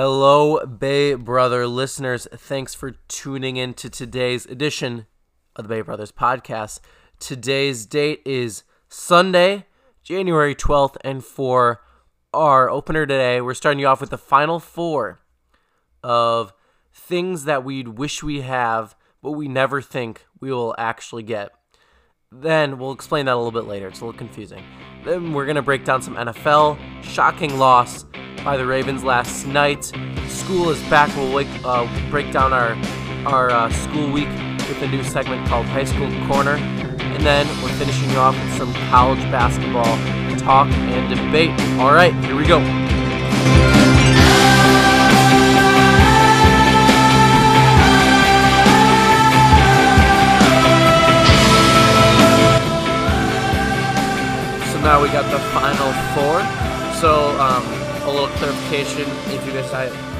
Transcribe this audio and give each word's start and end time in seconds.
Hello, 0.00 0.64
Bay 0.64 1.14
Brother 1.14 1.66
listeners. 1.66 2.28
Thanks 2.32 2.72
for 2.72 2.92
tuning 3.08 3.56
in 3.56 3.74
to 3.74 3.90
today's 3.90 4.46
edition 4.46 5.06
of 5.56 5.64
the 5.64 5.68
Bay 5.68 5.80
Brothers 5.80 6.12
podcast. 6.12 6.78
Today's 7.18 7.84
date 7.84 8.22
is 8.24 8.62
Sunday, 8.88 9.66
January 10.04 10.54
12th, 10.54 10.94
and 11.00 11.24
for 11.24 11.80
our 12.32 12.70
opener 12.70 13.06
today, 13.06 13.40
we're 13.40 13.54
starting 13.54 13.80
you 13.80 13.88
off 13.88 14.00
with 14.00 14.10
the 14.10 14.18
final 14.18 14.60
four 14.60 15.18
of 16.04 16.52
things 16.94 17.42
that 17.42 17.64
we'd 17.64 17.88
wish 17.88 18.22
we 18.22 18.42
have, 18.42 18.94
but 19.20 19.32
we 19.32 19.48
never 19.48 19.82
think 19.82 20.26
we 20.38 20.52
will 20.52 20.76
actually 20.78 21.24
get. 21.24 21.50
Then 22.30 22.78
we'll 22.78 22.92
explain 22.92 23.26
that 23.26 23.34
a 23.34 23.40
little 23.42 23.50
bit 23.50 23.66
later. 23.66 23.88
It's 23.88 24.00
a 24.00 24.04
little 24.04 24.16
confusing. 24.16 24.62
Then 25.04 25.32
we're 25.32 25.46
going 25.46 25.56
to 25.56 25.62
break 25.62 25.84
down 25.84 26.02
some 26.02 26.14
NFL, 26.14 26.78
shocking 27.02 27.58
loss 27.58 28.04
by 28.44 28.56
the 28.56 28.66
Ravens 28.66 29.04
last 29.04 29.46
night. 29.46 29.92
School 30.28 30.70
is 30.70 30.80
back. 30.90 31.14
We'll 31.16 31.32
wake, 31.34 31.48
uh, 31.64 31.86
break 32.10 32.32
down 32.32 32.52
our 32.52 32.76
our 33.26 33.50
uh, 33.50 33.70
school 33.70 34.10
week 34.10 34.28
with 34.68 34.82
a 34.82 34.88
new 34.88 35.02
segment 35.02 35.46
called 35.48 35.66
High 35.66 35.84
School 35.84 36.10
Corner, 36.26 36.56
and 36.56 37.24
then 37.24 37.46
we're 37.62 37.72
finishing 37.74 38.16
off 38.16 38.34
with 38.34 38.56
some 38.56 38.72
college 38.90 39.20
basketball 39.30 40.18
talk 40.38 40.68
and 40.68 41.14
debate. 41.14 41.50
All 41.78 41.92
right, 41.92 42.14
here 42.24 42.34
we 42.34 42.46
go. 42.46 42.58
So 54.72 54.80
now 54.80 55.02
we 55.02 55.08
got 55.08 55.30
the 55.30 55.38
final 55.52 55.92
four. 56.14 56.40
So 56.98 57.38
um, 57.38 57.77
a 58.08 58.12
little 58.12 58.28
clarification 58.38 59.02
if 59.34 59.46
you 59.46 59.52
guys 59.52 59.70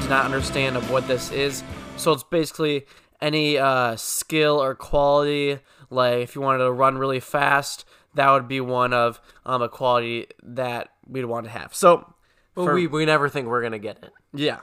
do 0.03 0.09
not 0.09 0.25
understand 0.25 0.77
of 0.77 0.89
what 0.91 1.07
this 1.07 1.31
is. 1.31 1.63
So 1.97 2.11
it's 2.13 2.23
basically 2.23 2.85
any 3.21 3.57
uh, 3.57 3.95
skill 3.95 4.61
or 4.61 4.75
quality. 4.75 5.59
Like 5.89 6.19
if 6.19 6.35
you 6.35 6.41
wanted 6.41 6.59
to 6.59 6.71
run 6.71 6.97
really 6.97 7.19
fast, 7.19 7.85
that 8.15 8.29
would 8.31 8.47
be 8.47 8.61
one 8.61 8.93
of 8.93 9.19
um, 9.45 9.61
a 9.61 9.69
quality 9.69 10.27
that 10.43 10.89
we'd 11.07 11.25
want 11.25 11.45
to 11.45 11.51
have. 11.51 11.73
So, 11.73 12.13
But 12.53 12.65
For- 12.65 12.73
we, 12.75 12.87
we 12.87 13.05
never 13.05 13.27
think 13.27 13.47
we're 13.47 13.61
going 13.61 13.71
to 13.73 13.79
get 13.79 13.97
it. 14.03 14.11
yeah. 14.33 14.59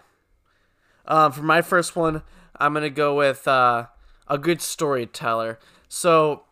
Um, 1.08 1.30
for 1.32 1.42
my 1.42 1.62
first 1.62 1.94
one, 1.94 2.22
I'm 2.58 2.74
gonna 2.74 2.90
go 2.90 3.14
with 3.14 3.46
uh, 3.46 3.86
a 4.26 4.38
good 4.38 4.60
storyteller. 4.60 5.60
So, 5.88 6.42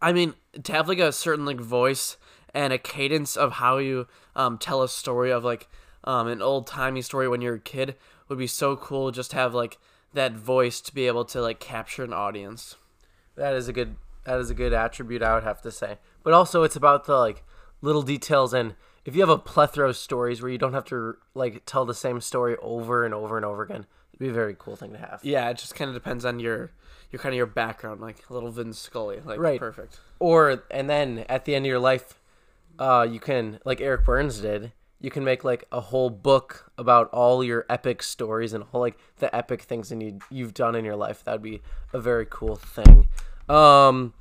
I 0.00 0.12
mean, 0.14 0.32
to 0.62 0.72
have 0.72 0.88
like 0.88 1.00
a 1.00 1.12
certain 1.12 1.44
like 1.44 1.60
voice 1.60 2.16
and 2.54 2.72
a 2.72 2.78
cadence 2.78 3.36
of 3.36 3.52
how 3.52 3.78
you 3.78 4.06
um, 4.36 4.58
tell 4.58 4.82
a 4.82 4.88
story 4.88 5.30
of 5.30 5.44
like 5.44 5.68
um, 6.04 6.26
an 6.28 6.42
old 6.42 6.66
timey 6.66 7.02
story 7.02 7.28
when 7.28 7.40
you're 7.40 7.54
a 7.54 7.60
kid 7.60 7.96
would 8.28 8.38
be 8.38 8.46
so 8.46 8.76
cool. 8.76 9.10
Just 9.10 9.30
to 9.32 9.36
have 9.36 9.54
like 9.54 9.78
that 10.14 10.32
voice 10.32 10.80
to 10.82 10.94
be 10.94 11.06
able 11.06 11.24
to 11.26 11.40
like 11.40 11.60
capture 11.60 12.04
an 12.04 12.12
audience. 12.12 12.76
That 13.36 13.54
is 13.54 13.68
a 13.68 13.72
good 13.72 13.96
that 14.24 14.38
is 14.38 14.50
a 14.50 14.54
good 14.54 14.72
attribute 14.72 15.22
I 15.22 15.34
would 15.34 15.44
have 15.44 15.62
to 15.62 15.72
say. 15.72 15.98
But 16.22 16.32
also 16.34 16.62
it's 16.62 16.76
about 16.76 17.06
the 17.06 17.16
like 17.16 17.42
little 17.80 18.02
details 18.02 18.52
and 18.54 18.74
if 19.04 19.16
you 19.16 19.20
have 19.20 19.30
a 19.30 19.38
plethora 19.38 19.88
of 19.88 19.96
stories 19.96 20.40
where 20.40 20.50
you 20.50 20.58
don't 20.58 20.74
have 20.74 20.84
to 20.86 21.16
like 21.34 21.62
tell 21.66 21.84
the 21.84 21.94
same 21.94 22.20
story 22.20 22.56
over 22.62 23.04
and 23.04 23.12
over 23.12 23.36
and 23.36 23.44
over 23.44 23.62
again, 23.62 23.86
it'd 24.12 24.20
be 24.20 24.28
a 24.28 24.32
very 24.32 24.54
cool 24.56 24.76
thing 24.76 24.92
to 24.92 24.98
have. 24.98 25.20
Yeah, 25.24 25.48
it 25.50 25.58
just 25.58 25.74
kind 25.74 25.88
of 25.88 25.94
depends 25.94 26.24
on 26.24 26.38
your 26.38 26.70
your 27.10 27.20
kind 27.20 27.32
of 27.32 27.36
your 27.36 27.46
background, 27.46 28.00
like 28.00 28.30
little 28.30 28.50
Vin 28.50 28.72
Scully, 28.72 29.20
like 29.24 29.38
Right. 29.40 29.58
perfect. 29.58 29.98
Or 30.18 30.62
and 30.70 30.88
then 30.88 31.24
at 31.28 31.44
the 31.44 31.54
end 31.54 31.66
of 31.66 31.68
your 31.68 31.80
life, 31.80 32.20
uh, 32.82 33.04
you 33.04 33.20
can 33.20 33.60
like 33.64 33.80
Eric 33.80 34.04
Burns 34.04 34.40
did. 34.40 34.72
You 34.98 35.10
can 35.10 35.22
make 35.22 35.44
like 35.44 35.64
a 35.70 35.80
whole 35.80 36.10
book 36.10 36.72
about 36.76 37.08
all 37.10 37.44
your 37.44 37.64
epic 37.70 38.02
stories 38.02 38.52
and 38.52 38.64
all 38.72 38.80
like 38.80 38.98
the 39.18 39.34
epic 39.34 39.62
things 39.62 39.90
that 39.90 40.00
you 40.00 40.18
you've 40.30 40.52
done 40.52 40.74
in 40.74 40.84
your 40.84 40.96
life. 40.96 41.22
That'd 41.22 41.42
be 41.42 41.62
a 41.92 42.00
very 42.00 42.26
cool 42.28 42.56
thing. 42.56 43.08
Um, 43.48 44.14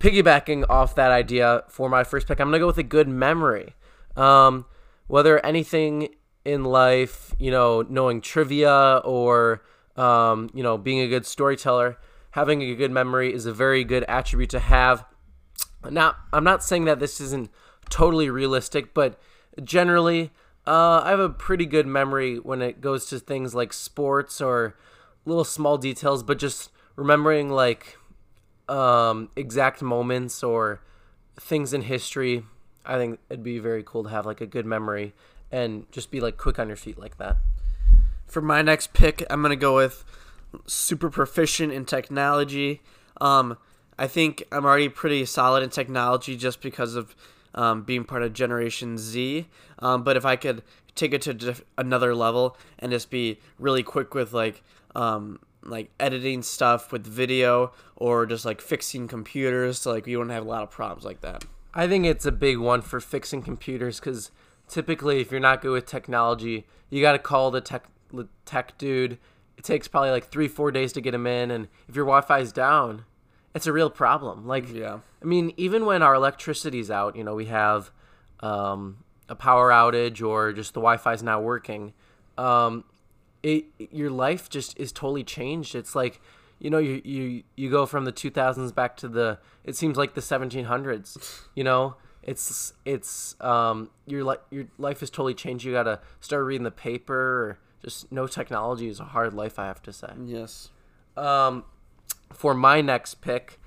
piggybacking 0.00 0.66
off 0.68 0.94
that 0.96 1.10
idea 1.12 1.64
for 1.68 1.88
my 1.88 2.04
first 2.04 2.28
pick, 2.28 2.40
I'm 2.40 2.48
gonna 2.48 2.58
go 2.58 2.66
with 2.66 2.76
a 2.76 2.82
good 2.82 3.08
memory. 3.08 3.74
Um, 4.16 4.66
whether 5.06 5.44
anything 5.44 6.08
in 6.44 6.64
life, 6.64 7.34
you 7.38 7.50
know, 7.50 7.86
knowing 7.88 8.20
trivia 8.20 9.00
or 9.02 9.62
um, 9.96 10.50
you 10.52 10.62
know, 10.62 10.76
being 10.76 11.00
a 11.00 11.08
good 11.08 11.24
storyteller, 11.24 11.96
having 12.32 12.60
a 12.60 12.74
good 12.74 12.90
memory 12.90 13.32
is 13.32 13.46
a 13.46 13.52
very 13.52 13.82
good 13.82 14.04
attribute 14.08 14.50
to 14.50 14.58
have. 14.58 15.06
Now, 15.90 16.16
I'm 16.34 16.44
not 16.44 16.62
saying 16.62 16.84
that 16.84 17.00
this 17.00 17.18
isn't 17.18 17.50
totally 17.92 18.30
realistic, 18.30 18.94
but 18.94 19.20
generally, 19.62 20.30
uh, 20.66 21.02
I 21.04 21.10
have 21.10 21.20
a 21.20 21.28
pretty 21.28 21.66
good 21.66 21.86
memory 21.86 22.38
when 22.38 22.62
it 22.62 22.80
goes 22.80 23.04
to 23.06 23.18
things 23.18 23.54
like 23.54 23.72
sports 23.72 24.40
or 24.40 24.74
little 25.26 25.44
small 25.44 25.76
details, 25.76 26.22
but 26.22 26.38
just 26.38 26.70
remembering 26.96 27.50
like 27.50 27.98
um, 28.68 29.28
exact 29.36 29.82
moments 29.82 30.42
or 30.42 30.80
things 31.38 31.74
in 31.74 31.82
history. 31.82 32.44
I 32.86 32.96
think 32.96 33.20
it'd 33.28 33.44
be 33.44 33.58
very 33.58 33.82
cool 33.84 34.04
to 34.04 34.08
have 34.08 34.24
like 34.24 34.40
a 34.40 34.46
good 34.46 34.64
memory 34.64 35.12
and 35.50 35.90
just 35.92 36.10
be 36.10 36.20
like 36.20 36.38
quick 36.38 36.58
on 36.58 36.68
your 36.68 36.76
feet 36.76 36.98
like 36.98 37.18
that. 37.18 37.36
For 38.26 38.40
my 38.40 38.62
next 38.62 38.94
pick, 38.94 39.22
I'm 39.28 39.42
gonna 39.42 39.54
go 39.54 39.76
with 39.76 40.02
super 40.64 41.10
proficient 41.10 41.72
in 41.72 41.84
technology. 41.84 42.80
Um, 43.20 43.58
I 43.98 44.06
think 44.06 44.42
I'm 44.50 44.64
already 44.64 44.88
pretty 44.88 45.26
solid 45.26 45.62
in 45.62 45.68
technology 45.68 46.36
just 46.36 46.62
because 46.62 46.94
of 46.94 47.14
um, 47.54 47.82
being 47.82 48.04
part 48.04 48.22
of 48.22 48.32
Generation 48.32 48.98
Z. 48.98 49.46
Um, 49.78 50.02
but 50.02 50.16
if 50.16 50.24
I 50.24 50.36
could 50.36 50.62
take 50.94 51.12
it 51.12 51.22
to 51.22 51.34
diff- 51.34 51.64
another 51.78 52.14
level 52.14 52.56
and 52.78 52.92
just 52.92 53.10
be 53.10 53.38
really 53.58 53.82
quick 53.82 54.14
with 54.14 54.32
like 54.32 54.62
um, 54.94 55.40
like 55.64 55.90
editing 56.00 56.42
stuff 56.42 56.92
with 56.92 57.06
video 57.06 57.72
or 57.96 58.26
just 58.26 58.44
like 58.44 58.60
fixing 58.60 59.08
computers, 59.08 59.80
so 59.80 59.92
like 59.92 60.06
you 60.06 60.18
don't 60.18 60.30
have 60.30 60.44
a 60.44 60.48
lot 60.48 60.62
of 60.62 60.70
problems 60.70 61.04
like 61.04 61.20
that. 61.20 61.44
I 61.74 61.88
think 61.88 62.04
it's 62.04 62.26
a 62.26 62.32
big 62.32 62.58
one 62.58 62.82
for 62.82 63.00
fixing 63.00 63.42
computers 63.42 63.98
because 63.98 64.30
typically, 64.68 65.20
if 65.20 65.30
you're 65.30 65.40
not 65.40 65.62
good 65.62 65.72
with 65.72 65.86
technology, 65.86 66.66
you 66.90 67.00
got 67.00 67.12
to 67.12 67.18
call 67.18 67.50
the 67.50 67.60
tech 67.60 67.84
the 68.12 68.28
tech 68.44 68.76
dude. 68.78 69.18
It 69.56 69.64
takes 69.64 69.88
probably 69.88 70.10
like 70.10 70.30
three, 70.30 70.48
four 70.48 70.70
days 70.70 70.92
to 70.94 71.00
get 71.00 71.14
him 71.14 71.26
in, 71.26 71.50
and 71.50 71.68
if 71.88 71.94
your 71.94 72.04
Wi-Fi's 72.04 72.52
down, 72.52 73.04
it's 73.54 73.66
a 73.66 73.72
real 73.72 73.90
problem. 73.90 74.46
Like, 74.46 74.72
Yeah. 74.72 75.00
I 75.22 75.24
mean, 75.24 75.52
even 75.56 75.86
when 75.86 76.02
our 76.02 76.14
electricity's 76.14 76.90
out, 76.90 77.16
you 77.16 77.24
know, 77.24 77.34
we 77.34 77.46
have 77.46 77.90
um, 78.40 78.98
a 79.28 79.34
power 79.34 79.70
outage 79.70 80.22
or 80.26 80.52
just 80.52 80.74
the 80.74 80.80
Wi-Fi's 80.80 81.22
not 81.22 81.42
working. 81.42 81.92
Um, 82.38 82.84
it 83.42 83.64
your 83.78 84.10
life 84.10 84.48
just 84.48 84.78
is 84.78 84.92
totally 84.92 85.24
changed. 85.24 85.74
It's 85.74 85.94
like 85.94 86.20
you 86.60 86.70
know 86.70 86.78
you 86.78 87.02
you 87.04 87.42
you 87.56 87.70
go 87.70 87.86
from 87.86 88.04
the 88.04 88.12
2000s 88.12 88.72
back 88.74 88.96
to 88.98 89.08
the 89.08 89.38
it 89.64 89.74
seems 89.76 89.96
like 89.96 90.14
the 90.14 90.20
1700s. 90.20 91.42
You 91.54 91.64
know, 91.64 91.96
it's 92.22 92.72
it's 92.84 93.34
um 93.40 93.90
your 94.06 94.24
li- 94.24 94.36
your 94.50 94.66
life 94.78 95.02
is 95.02 95.10
totally 95.10 95.34
changed. 95.34 95.64
You 95.64 95.72
got 95.72 95.84
to 95.84 96.00
start 96.20 96.44
reading 96.44 96.62
the 96.64 96.70
paper. 96.70 97.14
Or 97.14 97.58
just 97.82 98.10
no 98.12 98.26
technology 98.28 98.88
is 98.88 99.00
a 99.00 99.04
hard 99.04 99.34
life. 99.34 99.58
I 99.58 99.66
have 99.66 99.82
to 99.82 99.92
say. 99.92 100.12
Yes. 100.24 100.70
Um, 101.16 101.64
for 102.32 102.54
my 102.54 102.80
next 102.80 103.16
pick, 103.16 103.60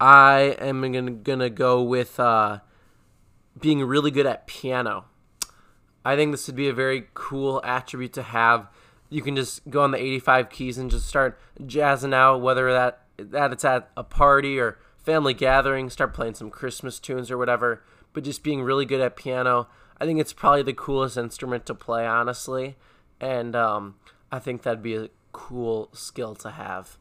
I 0.00 0.56
am 0.58 0.80
gonna 0.80 1.10
gonna 1.12 1.50
go 1.50 1.82
with 1.82 2.18
uh, 2.18 2.60
being 3.60 3.82
really 3.82 4.10
good 4.10 4.26
at 4.26 4.46
piano. 4.46 5.06
I 6.04 6.16
think 6.16 6.32
this 6.32 6.46
would 6.46 6.56
be 6.56 6.68
a 6.68 6.74
very 6.74 7.08
cool 7.14 7.62
attribute 7.64 8.12
to 8.14 8.22
have. 8.22 8.68
You 9.08 9.22
can 9.22 9.36
just 9.36 9.68
go 9.70 9.82
on 9.82 9.92
the 9.92 9.98
85 9.98 10.50
keys 10.50 10.76
and 10.78 10.90
just 10.90 11.06
start 11.06 11.38
jazzing 11.64 12.12
out, 12.12 12.38
whether 12.38 12.72
that 12.72 13.00
that 13.16 13.52
it's 13.52 13.64
at 13.64 13.90
a 13.96 14.04
party 14.04 14.58
or 14.58 14.78
family 14.98 15.34
gathering, 15.34 15.88
start 15.90 16.14
playing 16.14 16.34
some 16.34 16.50
Christmas 16.50 16.98
tunes 16.98 17.30
or 17.30 17.38
whatever. 17.38 17.82
But 18.12 18.24
just 18.24 18.42
being 18.42 18.62
really 18.62 18.86
good 18.86 19.00
at 19.00 19.16
piano, 19.16 19.68
I 20.00 20.04
think 20.04 20.20
it's 20.20 20.32
probably 20.32 20.62
the 20.62 20.72
coolest 20.72 21.16
instrument 21.16 21.66
to 21.66 21.74
play, 21.74 22.06
honestly. 22.06 22.76
And 23.20 23.54
um, 23.54 23.96
I 24.30 24.38
think 24.38 24.62
that'd 24.62 24.82
be 24.82 24.96
a 24.96 25.10
cool 25.32 25.90
skill 25.92 26.34
to 26.36 26.50
have. 26.50 26.98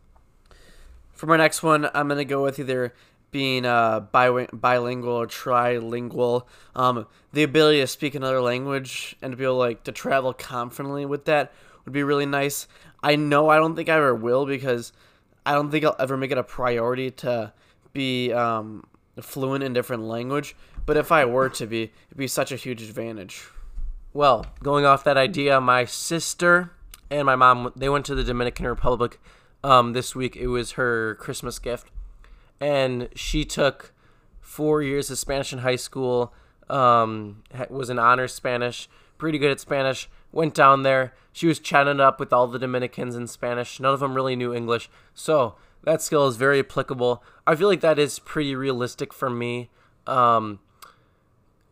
For 1.13 1.27
my 1.27 1.37
next 1.37 1.63
one, 1.63 1.89
I'm 1.93 2.07
gonna 2.07 2.25
go 2.25 2.43
with 2.43 2.59
either 2.59 2.93
being 3.31 3.65
uh, 3.65 3.99
bi- 3.99 4.47
bilingual 4.53 5.13
or 5.13 5.27
trilingual. 5.27 6.45
Um, 6.75 7.07
the 7.33 7.43
ability 7.43 7.79
to 7.81 7.87
speak 7.87 8.15
another 8.15 8.41
language 8.41 9.15
and 9.21 9.31
to 9.31 9.37
be 9.37 9.43
able 9.43 9.57
like 9.57 9.83
to 9.83 9.91
travel 9.91 10.33
confidently 10.33 11.05
with 11.05 11.25
that 11.25 11.51
would 11.83 11.93
be 11.93 12.03
really 12.03 12.25
nice. 12.25 12.67
I 13.01 13.15
know 13.15 13.49
I 13.49 13.57
don't 13.57 13.75
think 13.75 13.89
I 13.89 13.95
ever 13.95 14.15
will 14.15 14.45
because 14.45 14.93
I 15.45 15.53
don't 15.53 15.71
think 15.71 15.83
I'll 15.83 15.95
ever 15.99 16.15
make 16.15 16.31
it 16.31 16.37
a 16.37 16.43
priority 16.43 17.11
to 17.11 17.51
be 17.91 18.31
um, 18.31 18.85
fluent 19.19 19.63
in 19.63 19.73
different 19.73 20.03
language. 20.03 20.55
But 20.85 20.97
if 20.97 21.11
I 21.11 21.25
were 21.25 21.49
to 21.49 21.65
be, 21.65 21.83
it'd 21.83 22.17
be 22.17 22.27
such 22.27 22.51
a 22.51 22.55
huge 22.55 22.81
advantage. 22.81 23.45
Well, 24.13 24.45
going 24.61 24.85
off 24.85 25.03
that 25.05 25.17
idea, 25.17 25.59
my 25.59 25.85
sister 25.85 26.71
and 27.09 27.25
my 27.25 27.35
mom 27.35 27.71
they 27.75 27.89
went 27.89 28.05
to 28.05 28.15
the 28.15 28.23
Dominican 28.23 28.67
Republic 28.67 29.19
um, 29.63 29.93
this 29.93 30.15
week. 30.15 30.35
It 30.35 30.47
was 30.47 30.73
her 30.73 31.15
Christmas 31.15 31.59
gift, 31.59 31.89
and 32.59 33.09
she 33.15 33.45
took 33.45 33.93
four 34.41 34.81
years 34.81 35.09
of 35.09 35.17
Spanish 35.17 35.53
in 35.53 35.59
high 35.59 35.75
school. 35.75 36.33
Um, 36.69 37.43
was 37.69 37.89
an 37.89 37.99
honors 37.99 38.33
Spanish, 38.33 38.89
pretty 39.17 39.37
good 39.37 39.51
at 39.51 39.59
Spanish. 39.59 40.09
went 40.31 40.53
down 40.53 40.83
there. 40.83 41.13
She 41.31 41.47
was 41.47 41.59
chatting 41.59 41.99
up 41.99 42.19
with 42.19 42.31
all 42.31 42.47
the 42.47 42.59
Dominicans 42.59 43.15
in 43.15 43.27
Spanish. 43.27 43.79
None 43.79 43.93
of 43.93 43.99
them 43.99 44.15
really 44.15 44.35
knew 44.35 44.53
English. 44.53 44.89
So 45.13 45.55
that 45.83 46.01
skill 46.01 46.27
is 46.27 46.37
very 46.37 46.59
applicable. 46.59 47.23
I 47.45 47.55
feel 47.55 47.67
like 47.67 47.81
that 47.81 47.99
is 47.99 48.19
pretty 48.19 48.55
realistic 48.55 49.13
for 49.13 49.29
me. 49.29 49.69
Um, 50.07 50.59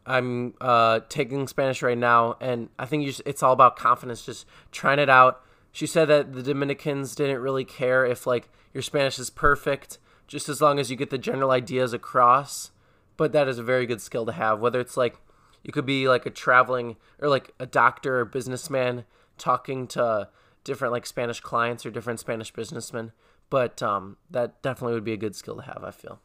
I'm 0.06 0.56
uh, 0.60 1.02
taking 1.10 1.48
Spanish 1.48 1.82
right 1.82 1.98
now, 1.98 2.36
and 2.42 2.70
I 2.80 2.86
think 2.86 3.20
it's 3.26 3.44
all 3.44 3.54
about 3.54 3.76
confidence, 3.76 4.26
just 4.26 4.46
trying 4.72 5.00
it 5.00 5.10
out. 5.10 5.42
She 5.72 5.88
said 5.88 6.06
that 6.06 6.34
the 6.34 6.44
Dominicans 6.44 7.16
didn't 7.16 7.42
really 7.42 7.66
care 7.66 8.06
if 8.06 8.28
like 8.28 8.50
your 8.74 8.82
Spanish 8.82 9.20
is 9.20 9.30
perfect, 9.30 9.98
just 10.28 10.50
as 10.50 10.62
long 10.62 10.80
as 10.80 10.90
you 10.90 10.98
get 10.98 11.10
the 11.10 11.18
general 11.18 11.52
ideas 11.52 11.94
across. 11.94 12.72
But 13.18 13.32
that 13.34 13.48
is 13.48 13.60
a 13.60 13.64
very 13.64 13.86
good 13.86 14.02
skill 14.02 14.26
to 14.26 14.32
have, 14.32 14.60
whether 14.60 14.80
it's 14.80 14.98
like 14.98 15.18
you 15.64 15.72
could 15.72 15.86
be 15.86 16.08
like 16.08 16.26
a 16.26 16.30
traveling 16.30 16.98
or 17.20 17.30
like 17.30 17.52
a 17.60 17.66
doctor 17.66 18.20
or 18.20 18.26
businessman 18.26 19.06
talking 19.38 19.88
to 19.88 20.30
different 20.64 20.92
like 20.92 21.06
Spanish 21.06 21.40
clients 21.40 21.86
or 21.86 21.92
different 21.92 22.20
Spanish 22.20 22.52
businessmen. 22.52 23.12
But 23.50 23.82
um, 23.84 24.18
that 24.30 24.62
definitely 24.62 24.94
would 24.94 25.04
be 25.04 25.14
a 25.14 25.18
good 25.18 25.36
skill 25.36 25.56
to 25.58 25.64
have. 25.64 25.84
I 25.84 25.92
feel. 25.92 26.20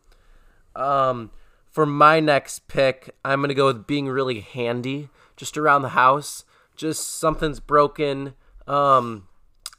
Um, 0.74 1.30
for 1.70 1.86
my 1.86 2.20
next 2.20 2.68
pick, 2.68 3.14
I'm 3.24 3.40
gonna 3.40 3.54
go 3.54 3.66
with 3.66 3.86
being 3.86 4.08
really 4.08 4.40
handy, 4.40 5.08
just 5.36 5.58
around 5.58 5.82
the 5.82 5.90
house. 5.90 6.44
Just 6.76 7.18
something's 7.18 7.58
broken, 7.58 8.34
um, 8.66 9.28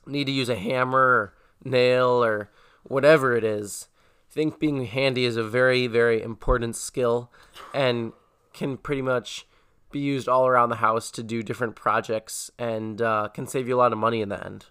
need 0.07 0.25
to 0.25 0.31
use 0.31 0.49
a 0.49 0.55
hammer, 0.55 0.99
or 0.99 1.33
nail, 1.63 2.23
or 2.23 2.49
whatever 2.83 3.35
it 3.35 3.43
is. 3.43 3.87
I 4.29 4.33
think 4.33 4.59
being 4.59 4.85
handy 4.85 5.25
is 5.25 5.37
a 5.37 5.43
very, 5.43 5.87
very 5.87 6.21
important 6.21 6.75
skill, 6.75 7.31
and 7.73 8.13
can 8.53 8.77
pretty 8.77 9.01
much 9.01 9.45
be 9.91 9.99
used 9.99 10.27
all 10.27 10.47
around 10.47 10.69
the 10.69 10.77
house 10.77 11.09
to 11.11 11.23
do 11.23 11.41
different 11.41 11.75
projects, 11.75 12.51
and 12.59 13.01
uh, 13.01 13.29
can 13.33 13.47
save 13.47 13.67
you 13.67 13.75
a 13.75 13.77
lot 13.79 13.93
of 13.93 13.97
money 13.97 14.21
in 14.21 14.29
the 14.29 14.43
end. 14.43 14.65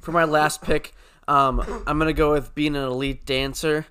For 0.00 0.12
my 0.12 0.24
last 0.24 0.62
pick, 0.62 0.94
um, 1.26 1.60
I'm 1.86 1.98
gonna 1.98 2.12
go 2.12 2.32
with 2.32 2.54
being 2.54 2.76
an 2.76 2.84
elite 2.84 3.24
dancer. 3.24 3.86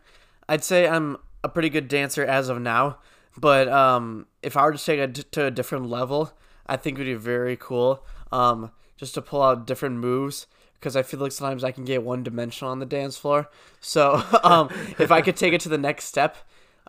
I'd 0.47 0.63
say 0.63 0.87
I'm 0.87 1.17
a 1.43 1.49
pretty 1.49 1.69
good 1.69 1.87
dancer 1.87 2.23
as 2.23 2.49
of 2.49 2.61
now, 2.61 2.99
but 3.37 3.67
um, 3.67 4.27
if 4.41 4.55
I 4.55 4.63
were 4.63 4.73
to 4.73 4.83
take 4.83 4.99
it 4.99 5.31
to 5.31 5.45
a 5.45 5.51
different 5.51 5.89
level, 5.89 6.31
I 6.65 6.77
think 6.77 6.97
it 6.97 7.01
would 7.01 7.05
be 7.05 7.13
very 7.15 7.57
cool. 7.57 8.05
Um, 8.31 8.71
just 8.97 9.13
to 9.15 9.21
pull 9.21 9.41
out 9.41 9.67
different 9.67 9.97
moves 9.97 10.47
because 10.75 10.95
I 10.95 11.01
feel 11.01 11.19
like 11.21 11.31
sometimes 11.31 11.63
I 11.63 11.71
can 11.71 11.85
get 11.85 12.03
one 12.03 12.23
dimensional 12.23 12.71
on 12.71 12.79
the 12.79 12.85
dance 12.85 13.17
floor. 13.17 13.49
So 13.79 14.21
um, 14.43 14.69
if 14.99 15.11
I 15.11 15.21
could 15.21 15.37
take 15.37 15.53
it 15.53 15.61
to 15.61 15.69
the 15.69 15.77
next 15.77 16.05
step, 16.05 16.35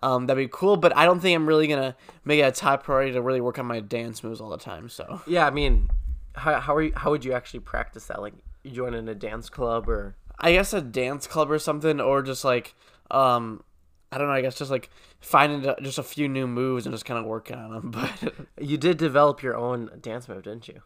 um, 0.02 0.26
that'd 0.26 0.42
be 0.42 0.50
cool. 0.52 0.76
But 0.76 0.96
I 0.96 1.04
don't 1.04 1.20
think 1.20 1.36
I'm 1.36 1.46
really 1.46 1.68
gonna 1.68 1.96
make 2.24 2.40
it 2.40 2.42
a 2.42 2.50
top 2.52 2.84
priority 2.84 3.12
to 3.12 3.22
really 3.22 3.40
work 3.40 3.58
on 3.58 3.66
my 3.66 3.80
dance 3.80 4.22
moves 4.24 4.40
all 4.40 4.50
the 4.50 4.58
time. 4.58 4.88
So 4.88 5.22
Yeah, 5.26 5.46
I 5.46 5.50
mean, 5.50 5.90
how 6.34 6.60
how 6.60 6.74
are 6.74 6.82
you, 6.82 6.92
how 6.96 7.10
would 7.10 7.24
you 7.24 7.32
actually 7.32 7.60
practice 7.60 8.06
that? 8.06 8.20
Like, 8.20 8.34
you 8.64 8.72
join 8.72 8.94
in 8.94 9.08
a 9.08 9.14
dance 9.14 9.48
club 9.48 9.88
or? 9.88 10.16
I 10.40 10.52
guess 10.52 10.72
a 10.72 10.80
dance 10.80 11.28
club 11.28 11.50
or 11.50 11.60
something, 11.60 12.00
or 12.00 12.20
just 12.20 12.44
like 12.44 12.74
um, 13.12 13.62
I 14.10 14.18
don't 14.18 14.26
know. 14.26 14.34
I 14.34 14.42
guess 14.42 14.56
just 14.56 14.70
like 14.70 14.90
finding 15.20 15.72
just 15.82 15.98
a 15.98 16.02
few 16.02 16.28
new 16.28 16.46
moves 16.48 16.86
and 16.86 16.92
just 16.92 17.04
kind 17.04 17.18
of 17.18 17.26
working 17.26 17.56
on 17.56 17.70
them. 17.70 17.90
But 17.92 18.34
You 18.60 18.76
did 18.76 18.96
develop 18.96 19.42
your 19.42 19.56
own 19.56 19.90
dance 20.00 20.28
move, 20.28 20.42
didn't 20.42 20.66
you? 20.68 20.82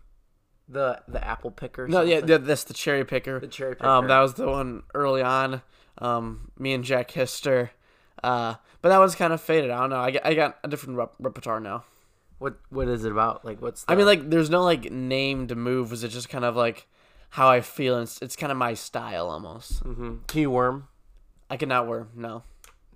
The 0.69 1.01
the 1.09 1.25
apple 1.27 1.51
picker. 1.51 1.89
no, 1.89 2.03
yeah, 2.03 2.21
th- 2.21 2.43
that's 2.43 2.65
the 2.65 2.75
cherry 2.75 3.05
picker. 3.05 3.41
The 3.41 3.47
cherry 3.47 3.73
Um, 3.81 4.05
picker. 4.05 4.09
that 4.09 4.21
was 4.21 4.35
the 4.35 4.47
one 4.49 4.83
early 4.95 5.23
on. 5.23 5.63
Um, 5.99 6.51
me 6.59 6.75
and 6.75 6.85
Jack 6.85 7.11
Hister. 7.11 7.71
Uh, 8.23 8.55
but 8.83 8.91
that 8.91 8.99
was 8.99 9.15
kind 9.15 9.33
of 9.33 9.41
faded. 9.41 9.71
I 9.71 9.81
don't 9.81 9.91
know. 9.91 10.01
I 10.01 10.11
got, 10.11 10.27
I 10.27 10.35
got 10.35 10.59
a 10.65 10.69
different 10.69 10.97
rep- 10.99 11.15
repertoire 11.19 11.61
now. 11.61 11.85
What 12.39 12.59
what 12.69 12.87
is 12.89 13.05
it 13.05 13.13
about? 13.13 13.45
Like, 13.45 13.61
what's? 13.63 13.85
The, 13.85 13.93
I 13.93 13.97
mean, 13.97 14.07
like, 14.07 14.29
there's 14.31 14.51
no 14.51 14.63
like 14.63 14.91
named 14.93 15.57
move 15.57 15.89
moves. 15.91 16.05
It's 16.05 16.15
just 16.15 16.29
kind 16.29 16.45
of 16.45 16.55
like 16.55 16.87
how 17.31 17.49
I 17.49 17.61
feel. 17.63 17.95
And 17.95 18.03
it's, 18.05 18.21
it's 18.23 18.37
kind 18.37 18.53
of 18.53 18.59
my 18.59 18.75
style 18.75 19.29
almost. 19.31 19.81
hmm 19.81 20.17
can 20.27 20.41
you 20.43 20.51
worm? 20.51 20.89
I 21.51 21.57
cannot 21.57 21.87
wear 21.89 22.09
no. 22.15 22.43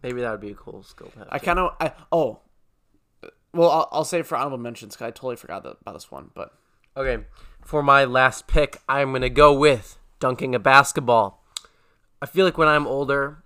Maybe 0.02 0.20
that 0.20 0.30
would 0.30 0.40
be 0.40 0.50
a 0.50 0.54
cool 0.54 0.82
skill 0.82 1.08
to 1.08 1.18
have. 1.20 1.28
I 1.30 1.38
kind 1.38 1.58
of 1.58 1.74
I 1.80 1.92
oh. 2.12 2.40
Well, 3.54 3.70
I'll, 3.70 3.88
I'll 3.92 4.04
say 4.04 4.20
it 4.20 4.26
for 4.26 4.36
honorable 4.36 4.58
mentions 4.58 4.94
because 4.94 5.06
I 5.06 5.10
totally 5.10 5.36
forgot 5.36 5.62
that, 5.64 5.76
about 5.82 5.92
this 5.94 6.10
one. 6.10 6.30
But 6.34 6.52
Okay, 6.96 7.24
for 7.64 7.82
my 7.82 8.04
last 8.04 8.46
pick, 8.46 8.80
I'm 8.88 9.12
gonna 9.12 9.28
go 9.28 9.52
with 9.52 9.98
dunking 10.20 10.54
a 10.54 10.58
basketball. 10.58 11.42
I 12.20 12.26
feel 12.26 12.44
like 12.44 12.58
when 12.58 12.68
I'm 12.68 12.86
older, 12.86 13.42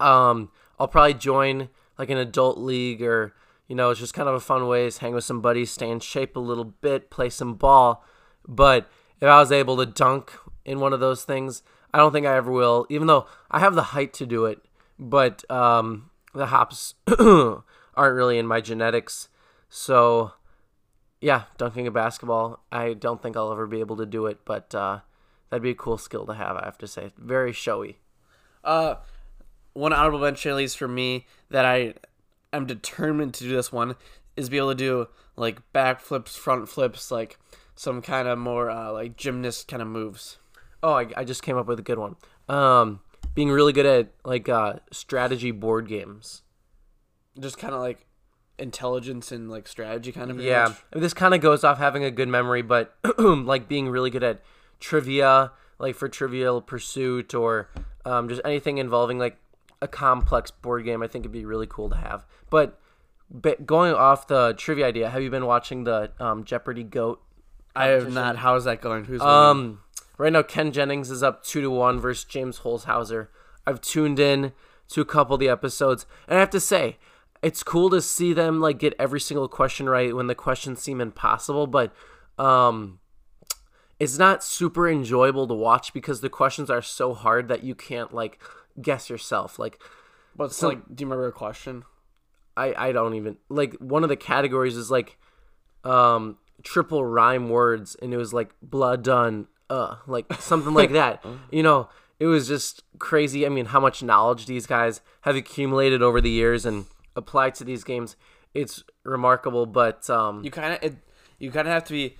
um, 0.00 0.50
I'll 0.78 0.88
probably 0.88 1.14
join 1.14 1.68
like 1.98 2.10
an 2.10 2.18
adult 2.18 2.58
league 2.58 3.02
or 3.02 3.34
you 3.68 3.74
know, 3.74 3.90
it's 3.90 4.00
just 4.00 4.14
kind 4.14 4.28
of 4.28 4.34
a 4.34 4.40
fun 4.40 4.68
way 4.68 4.88
to 4.88 5.00
hang 5.00 5.14
with 5.14 5.24
some 5.24 5.40
buddies, 5.40 5.70
stay 5.70 5.90
in 5.90 6.00
shape 6.00 6.36
a 6.36 6.40
little 6.40 6.64
bit, 6.64 7.10
play 7.10 7.28
some 7.28 7.54
ball. 7.54 8.04
But 8.46 8.88
if 9.20 9.28
I 9.28 9.40
was 9.40 9.50
able 9.50 9.76
to 9.78 9.86
dunk 9.86 10.32
in 10.64 10.78
one 10.78 10.92
of 10.92 11.00
those 11.00 11.24
things, 11.24 11.62
I 11.92 11.98
don't 11.98 12.12
think 12.12 12.26
I 12.26 12.36
ever 12.36 12.52
will. 12.52 12.86
Even 12.88 13.06
though 13.06 13.26
I 13.50 13.58
have 13.58 13.74
the 13.74 13.82
height 13.82 14.12
to 14.14 14.26
do 14.26 14.44
it, 14.44 14.60
but 14.98 15.48
um, 15.50 16.10
the 16.32 16.46
hops 16.46 16.94
aren't 17.18 17.64
really 17.96 18.38
in 18.38 18.46
my 18.46 18.60
genetics. 18.60 19.28
So 19.68 20.32
yeah, 21.20 21.44
dunking 21.58 21.86
a 21.86 21.90
basketball. 21.90 22.64
I 22.70 22.92
don't 22.94 23.22
think 23.22 23.36
I'll 23.36 23.52
ever 23.52 23.66
be 23.66 23.80
able 23.80 23.96
to 23.96 24.06
do 24.06 24.26
it, 24.26 24.40
but 24.44 24.74
uh, 24.74 25.00
that'd 25.50 25.62
be 25.62 25.70
a 25.70 25.74
cool 25.74 25.98
skill 25.98 26.26
to 26.26 26.34
have. 26.34 26.56
I 26.56 26.64
have 26.64 26.78
to 26.78 26.86
say, 26.86 27.12
very 27.16 27.52
showy. 27.52 27.98
uh, 28.64 28.96
one 29.72 29.92
honorable 29.92 30.20
mention 30.20 30.50
at 30.50 30.56
least 30.56 30.78
for 30.78 30.88
me 30.88 31.26
that 31.50 31.64
I 31.66 31.94
am 32.52 32.64
determined 32.66 33.34
to 33.34 33.44
do 33.44 33.54
this 33.54 33.70
one 33.70 33.94
is 34.36 34.48
be 34.48 34.56
able 34.56 34.70
to 34.70 34.74
do 34.74 35.08
like 35.36 35.60
backflips, 35.74 36.30
front 36.30 36.68
flips, 36.68 37.10
like 37.10 37.38
some 37.74 38.00
kind 38.00 38.26
of 38.26 38.38
more 38.38 38.70
uh, 38.70 38.90
like 38.92 39.16
gymnast 39.16 39.68
kind 39.68 39.82
of 39.82 39.88
moves. 39.88 40.38
Oh, 40.82 40.94
I, 40.94 41.08
I 41.16 41.24
just 41.24 41.42
came 41.42 41.58
up 41.58 41.66
with 41.66 41.78
a 41.78 41.82
good 41.82 41.98
one. 41.98 42.16
Um, 42.48 43.00
being 43.34 43.50
really 43.50 43.72
good 43.74 43.84
at 43.86 44.12
like 44.24 44.48
uh, 44.48 44.74
strategy 44.92 45.50
board 45.50 45.88
games. 45.88 46.42
Just 47.38 47.58
kind 47.58 47.74
of 47.74 47.80
like 47.80 48.06
intelligence 48.58 49.32
and 49.32 49.50
like 49.50 49.68
strategy 49.68 50.12
kind 50.12 50.30
of. 50.30 50.36
pretty 50.36 50.48
Yeah, 50.50 50.68
much. 50.68 51.02
this 51.02 51.14
kind 51.14 51.34
of 51.34 51.40
goes 51.40 51.64
off 51.64 51.78
having 51.78 52.04
a 52.04 52.10
good 52.10 52.28
memory, 52.28 52.62
but 52.62 52.94
like 53.18 53.68
being 53.68 53.88
really 53.88 54.10
good 54.10 54.22
at 54.24 54.42
trivia, 54.80 55.52
like 55.78 55.94
for 55.94 56.08
Trivial 56.08 56.60
Pursuit 56.60 57.34
or 57.34 57.68
um, 58.04 58.28
just 58.28 58.40
anything 58.44 58.78
involving 58.78 59.18
like 59.18 59.36
a 59.82 59.88
complex 59.88 60.50
board 60.50 60.84
game. 60.84 61.02
I 61.02 61.06
think 61.06 61.22
it'd 61.22 61.32
be 61.32 61.44
really 61.44 61.66
cool 61.66 61.90
to 61.90 61.96
have. 61.96 62.24
But, 62.50 62.78
but 63.30 63.66
going 63.66 63.92
off 63.94 64.26
the 64.26 64.54
trivia 64.56 64.86
idea, 64.86 65.10
have 65.10 65.22
you 65.22 65.30
been 65.30 65.46
watching 65.46 65.84
the 65.84 66.10
um, 66.18 66.44
Jeopardy 66.44 66.82
Goat? 66.84 67.20
I 67.74 67.86
have 67.88 68.10
not. 68.12 68.36
How 68.36 68.54
is 68.56 68.64
that 68.64 68.80
going? 68.80 69.04
Who's 69.04 69.20
winning? 69.20 69.34
Um, 69.34 69.80
right 70.16 70.32
now 70.32 70.42
Ken 70.42 70.72
Jennings 70.72 71.10
is 71.10 71.22
up 71.22 71.44
two 71.44 71.60
to 71.60 71.70
one 71.70 72.00
versus 72.00 72.24
James 72.24 72.60
Holzhauer. 72.60 73.28
I've 73.66 73.82
tuned 73.82 74.18
in 74.18 74.52
to 74.88 75.00
a 75.00 75.04
couple 75.04 75.34
of 75.34 75.40
the 75.40 75.48
episodes, 75.50 76.06
and 76.26 76.38
I 76.38 76.40
have 76.40 76.48
to 76.50 76.60
say, 76.60 76.96
it's 77.42 77.62
cool 77.62 77.90
to 77.90 78.00
see 78.00 78.32
them 78.32 78.60
like 78.60 78.78
get 78.78 78.94
every 78.98 79.20
single 79.20 79.48
question 79.48 79.88
right 79.88 80.14
when 80.14 80.26
the 80.26 80.34
questions 80.34 80.82
seem 80.82 81.00
impossible, 81.00 81.66
but 81.66 81.92
um, 82.38 83.00
it's 83.98 84.18
not 84.18 84.44
super 84.44 84.88
enjoyable 84.88 85.46
to 85.48 85.54
watch 85.54 85.92
because 85.92 86.20
the 86.20 86.28
questions 86.28 86.70
are 86.70 86.82
so 86.82 87.14
hard 87.14 87.48
that 87.48 87.62
you 87.62 87.74
can't 87.74 88.14
like 88.14 88.40
guess 88.80 89.08
yourself. 89.08 89.58
Like 89.58 89.80
what's 90.34 90.56
so, 90.56 90.68
like, 90.68 90.78
do 90.94 91.02
you 91.02 91.06
remember 91.06 91.28
a 91.28 91.32
question? 91.32 91.84
I 92.56 92.74
I 92.88 92.92
don't 92.92 93.14
even 93.14 93.36
like 93.48 93.74
one 93.74 94.02
of 94.02 94.08
the 94.08 94.16
categories 94.16 94.76
is 94.76 94.90
like 94.90 95.18
um 95.84 96.38
triple 96.62 97.04
rhyme 97.04 97.48
words 97.48 97.96
and 98.00 98.12
it 98.12 98.16
was 98.16 98.32
like 98.32 98.54
blood 98.60 99.04
done 99.04 99.46
uh 99.70 99.96
like 100.06 100.32
something 100.34 100.74
like 100.74 100.92
that. 100.92 101.24
You 101.50 101.62
know, 101.62 101.88
it 102.18 102.26
was 102.26 102.48
just 102.48 102.82
crazy. 102.98 103.46
I 103.46 103.50
mean, 103.50 103.66
how 103.66 103.80
much 103.80 104.02
knowledge 104.02 104.46
these 104.46 104.66
guys 104.66 105.00
have 105.22 105.36
accumulated 105.36 106.02
over 106.02 106.20
the 106.20 106.30
years 106.30 106.64
and 106.66 106.86
applied 107.16 107.54
to 107.56 107.64
these 107.64 107.82
games. 107.84 108.16
It's 108.54 108.84
remarkable, 109.04 109.66
but 109.66 110.08
um 110.10 110.44
You 110.44 110.50
kind 110.50 110.78
of 110.82 110.96
you 111.38 111.50
kind 111.50 111.66
of 111.66 111.74
have 111.74 111.84
to 111.84 111.92
be 111.92 112.16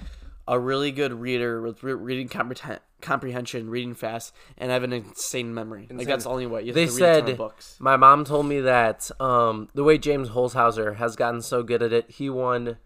a 0.48 0.58
really 0.58 0.92
good 0.92 1.12
reader 1.12 1.60
with 1.60 1.82
re- 1.82 1.92
reading 1.94 2.28
comprehen- 2.28 2.78
comprehension, 3.00 3.68
reading 3.68 3.94
fast, 3.94 4.32
and 4.58 4.70
have 4.70 4.82
an 4.84 4.92
insane 4.92 5.52
memory. 5.54 5.88
Like 5.90 6.06
that's 6.06 6.24
the 6.24 6.30
only 6.30 6.46
way. 6.46 6.60
You 6.62 6.68
have 6.68 6.74
they 6.74 6.86
to 6.86 6.92
read 6.92 7.02
a 7.02 7.06
ton 7.14 7.20
of 7.22 7.28
said 7.28 7.36
books. 7.36 7.76
my 7.80 7.96
mom 7.96 8.24
told 8.24 8.46
me 8.46 8.60
that 8.60 9.10
um, 9.20 9.68
the 9.74 9.82
way 9.84 9.98
James 9.98 10.30
Holzhauer 10.30 10.96
has 10.96 11.16
gotten 11.16 11.42
so 11.42 11.62
good 11.62 11.82
at 11.82 11.92
it, 11.92 12.10
he 12.10 12.30
won 12.30 12.76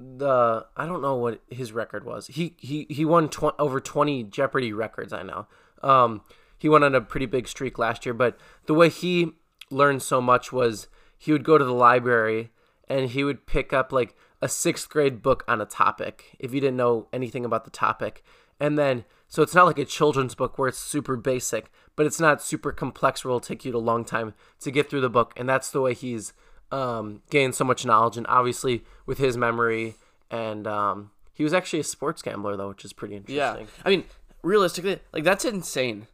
the 0.00 0.66
I 0.76 0.86
don't 0.86 1.02
know 1.02 1.14
what 1.16 1.40
his 1.48 1.72
record 1.72 2.04
was. 2.04 2.26
He 2.26 2.56
he 2.58 2.86
he 2.90 3.04
won 3.04 3.28
tw- 3.28 3.54
over 3.58 3.80
twenty 3.80 4.24
Jeopardy 4.24 4.72
records. 4.72 5.12
I 5.12 5.22
know. 5.22 5.46
Um, 5.82 6.22
he 6.58 6.68
went 6.68 6.82
on 6.84 6.94
a 6.94 7.00
pretty 7.00 7.26
big 7.26 7.46
streak 7.46 7.78
last 7.78 8.04
year, 8.06 8.14
but 8.14 8.38
the 8.66 8.74
way 8.74 8.88
he 8.88 9.32
learned 9.70 10.02
so 10.02 10.20
much 10.20 10.52
was 10.52 10.88
he 11.18 11.32
would 11.32 11.44
go 11.44 11.58
to 11.58 11.64
the 11.64 11.72
library 11.72 12.50
and 12.88 13.10
he 13.10 13.24
would 13.24 13.46
pick 13.46 13.72
up 13.72 13.92
like 13.92 14.14
a 14.42 14.48
sixth 14.48 14.88
grade 14.88 15.22
book 15.22 15.42
on 15.48 15.60
a 15.60 15.66
topic 15.66 16.36
if 16.38 16.52
you 16.52 16.60
didn't 16.60 16.76
know 16.76 17.08
anything 17.12 17.44
about 17.44 17.64
the 17.64 17.70
topic. 17.70 18.22
And 18.60 18.78
then, 18.78 19.04
so 19.26 19.42
it's 19.42 19.54
not 19.54 19.66
like 19.66 19.78
a 19.78 19.84
children's 19.84 20.34
book 20.34 20.58
where 20.58 20.68
it's 20.68 20.78
super 20.78 21.16
basic, 21.16 21.70
but 21.96 22.06
it's 22.06 22.20
not 22.20 22.42
super 22.42 22.70
complex 22.72 23.24
where 23.24 23.30
it'll 23.30 23.40
take 23.40 23.64
you 23.64 23.74
a 23.74 23.78
long 23.78 24.04
time 24.04 24.34
to 24.60 24.70
get 24.70 24.88
through 24.90 25.00
the 25.00 25.10
book. 25.10 25.32
And 25.36 25.48
that's 25.48 25.70
the 25.70 25.80
way 25.80 25.94
he's 25.94 26.32
um, 26.70 27.22
gained 27.30 27.54
so 27.54 27.64
much 27.64 27.84
knowledge. 27.84 28.16
And 28.16 28.26
obviously, 28.28 28.84
with 29.06 29.18
his 29.18 29.36
memory 29.36 29.94
and 30.30 30.66
um, 30.66 31.10
He 31.32 31.42
was 31.42 31.52
actually 31.52 31.80
a 31.80 31.84
sports 31.84 32.22
gambler 32.22 32.56
though, 32.56 32.68
which 32.68 32.84
is 32.84 32.92
pretty 32.92 33.16
interesting. 33.16 33.36
Yeah. 33.36 33.52
interesting. 33.58 33.82
I 33.84 33.90
mean, 33.90 34.04
realistically, 34.42 35.00
like 35.12 35.24
that's 35.24 35.44
insane. 35.44 36.06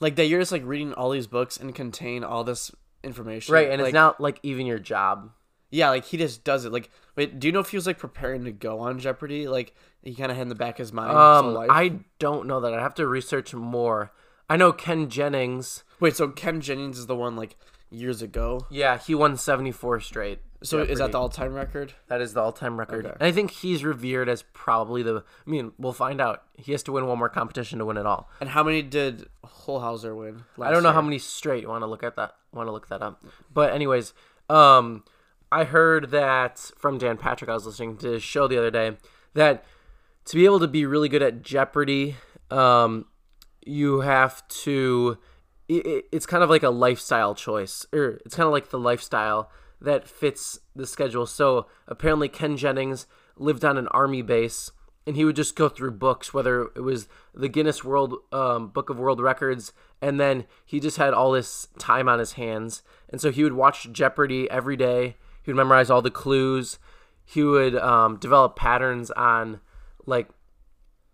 Like 0.00 0.14
that 0.16 0.26
you're 0.26 0.40
just 0.40 0.52
like 0.52 0.62
reading 0.64 0.92
all 0.94 1.10
these 1.10 1.26
books 1.26 1.56
and 1.56 1.74
contain 1.74 2.22
all 2.22 2.44
this 2.44 2.70
information. 3.04 3.54
Right, 3.54 3.70
and 3.70 3.80
like, 3.80 3.90
it's 3.90 3.94
not 3.94 4.20
like 4.20 4.38
even 4.42 4.66
your 4.66 4.78
job. 4.78 5.30
Yeah, 5.70 5.90
like 5.90 6.04
he 6.04 6.16
just 6.16 6.44
does 6.44 6.64
it. 6.64 6.72
Like, 6.72 6.90
wait, 7.16 7.38
do 7.38 7.46
you 7.46 7.52
know 7.52 7.60
if 7.60 7.70
he 7.70 7.76
was 7.76 7.86
like 7.86 7.98
preparing 7.98 8.44
to 8.44 8.52
go 8.52 8.80
on 8.80 8.98
Jeopardy? 8.98 9.46
Like 9.48 9.74
he 10.02 10.14
kind 10.14 10.30
of 10.30 10.36
had 10.36 10.42
in 10.44 10.48
the 10.48 10.54
back 10.54 10.74
of 10.74 10.78
his 10.78 10.92
mind. 10.92 11.10
his 11.10 11.16
Um, 11.16 11.54
life? 11.54 11.68
I 11.70 12.00
don't 12.18 12.46
know 12.46 12.60
that. 12.60 12.72
I 12.72 12.80
have 12.80 12.94
to 12.94 13.06
research 13.06 13.52
more. 13.54 14.12
I 14.48 14.56
know 14.56 14.72
Ken 14.72 15.10
Jennings. 15.10 15.84
wait. 16.00 16.16
So 16.16 16.28
Ken 16.28 16.60
Jennings 16.60 16.98
is 16.98 17.06
the 17.06 17.16
one 17.16 17.36
like 17.36 17.56
years 17.90 18.22
ago. 18.22 18.66
Yeah, 18.70 18.96
he 18.98 19.14
won 19.14 19.36
74 19.36 20.00
straight. 20.00 20.40
So 20.62 20.80
is 20.80 20.98
that 20.98 21.12
the 21.12 21.18
all-time 21.18 21.54
record? 21.54 21.92
That 22.08 22.20
is 22.20 22.34
the 22.34 22.40
all-time 22.40 22.78
record. 22.78 23.06
Okay. 23.06 23.14
And 23.20 23.22
I 23.28 23.30
think 23.30 23.50
he's 23.52 23.84
revered 23.84 24.28
as 24.28 24.42
probably 24.52 25.02
the. 25.04 25.22
I 25.46 25.50
mean, 25.50 25.72
we'll 25.78 25.92
find 25.92 26.20
out. 26.20 26.42
He 26.56 26.72
has 26.72 26.82
to 26.84 26.92
win 26.92 27.06
one 27.06 27.16
more 27.18 27.28
competition 27.28 27.78
to 27.78 27.84
win 27.84 27.96
it 27.96 28.06
all. 28.06 28.28
And 28.40 28.50
how 28.50 28.64
many 28.64 28.82
did 28.82 29.28
Holzhauer 29.44 30.16
win? 30.16 30.42
I 30.60 30.70
don't 30.72 30.82
know 30.82 30.92
how 30.92 31.00
many 31.02 31.18
straight. 31.18 31.62
You 31.62 31.68
want 31.68 31.82
to 31.82 31.86
look 31.86 32.02
at 32.02 32.16
that? 32.16 32.34
Want 32.52 32.66
to 32.66 32.72
look 32.72 32.88
that 32.88 33.02
up? 33.02 33.22
But 33.54 33.72
anyways, 33.72 34.14
um, 34.50 35.04
I 35.52 35.62
heard 35.64 36.10
that 36.10 36.58
from 36.76 36.98
Dan 36.98 37.18
Patrick. 37.18 37.48
I 37.48 37.54
was 37.54 37.64
listening 37.66 37.96
to 37.98 38.12
his 38.12 38.22
show 38.22 38.48
the 38.48 38.58
other 38.58 38.70
day 38.72 38.96
that 39.34 39.64
to 40.24 40.34
be 40.36 40.44
able 40.44 40.58
to 40.60 40.68
be 40.68 40.84
really 40.86 41.08
good 41.08 41.22
at 41.22 41.42
Jeopardy, 41.42 42.16
um, 42.50 43.04
you 43.64 44.00
have 44.00 44.46
to. 44.48 45.18
It- 45.68 46.06
it's 46.10 46.26
kind 46.26 46.42
of 46.42 46.50
like 46.50 46.62
a 46.64 46.70
lifestyle 46.70 47.34
choice, 47.34 47.86
or 47.92 48.18
it's 48.24 48.34
kind 48.34 48.46
of 48.46 48.52
like 48.52 48.70
the 48.70 48.78
lifestyle 48.78 49.50
that 49.80 50.08
fits 50.08 50.60
the 50.74 50.86
schedule. 50.86 51.26
So 51.26 51.66
apparently, 51.86 52.28
Ken 52.28 52.56
Jennings 52.56 53.06
lived 53.36 53.64
on 53.64 53.78
an 53.78 53.88
army 53.88 54.22
base, 54.22 54.70
and 55.06 55.16
he 55.16 55.24
would 55.24 55.36
just 55.36 55.56
go 55.56 55.68
through 55.68 55.92
books, 55.92 56.34
whether 56.34 56.62
it 56.74 56.82
was 56.82 57.08
the 57.34 57.48
Guinness 57.48 57.84
World 57.84 58.14
um, 58.32 58.68
Book 58.68 58.90
of 58.90 58.98
World 58.98 59.20
Records, 59.20 59.72
and 60.02 60.18
then 60.18 60.44
he 60.64 60.80
just 60.80 60.96
had 60.96 61.14
all 61.14 61.32
this 61.32 61.68
time 61.78 62.08
on 62.08 62.18
his 62.18 62.32
hands, 62.32 62.82
and 63.08 63.20
so 63.20 63.30
he 63.30 63.42
would 63.44 63.52
watch 63.52 63.90
Jeopardy 63.92 64.50
every 64.50 64.76
day. 64.76 65.16
He 65.42 65.50
would 65.50 65.56
memorize 65.56 65.90
all 65.90 66.02
the 66.02 66.10
clues. 66.10 66.78
He 67.24 67.42
would 67.42 67.76
um, 67.76 68.16
develop 68.16 68.56
patterns 68.56 69.10
on 69.12 69.60
like 70.06 70.28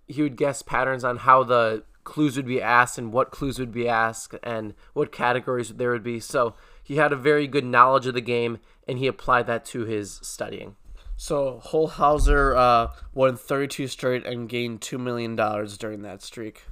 he 0.07 0.23
would 0.23 0.37
guess 0.37 0.63
patterns 0.63 1.05
on 1.05 1.19
how 1.19 1.43
the 1.45 1.85
clues 2.05 2.37
would 2.37 2.47
be 2.47 2.61
asked 2.61 2.99
and 2.99 3.13
what 3.13 3.31
clues 3.31 3.59
would 3.59 3.73
be 3.73 3.89
asked 3.89 4.35
and 4.43 4.75
what 4.93 5.11
categories 5.11 5.71
there 5.71 5.91
would 5.91 6.03
be. 6.03 6.21
So 6.21 6.55
he 6.85 6.97
had 6.97 7.13
a 7.13 7.17
very 7.17 7.49
good 7.49 7.65
knowledge 7.65 8.07
of 8.07 8.15
the 8.15 8.21
game 8.21 8.59
and 8.87 8.99
he 8.99 9.07
applied 9.07 9.47
that 9.49 9.65
to 9.65 9.85
his 9.85 10.21
studying. 10.23 10.77
So 11.17 11.61
Holzhauer 11.65 12.57
uh, 12.57 12.93
won 13.15 13.37
32 13.37 13.89
straight 13.89 14.27
and 14.27 14.49
gained 14.49 14.83
two 14.83 14.99
million 14.99 15.35
dollars 15.35 15.79
during 15.79 16.03
that 16.03 16.23
streak. 16.23 16.63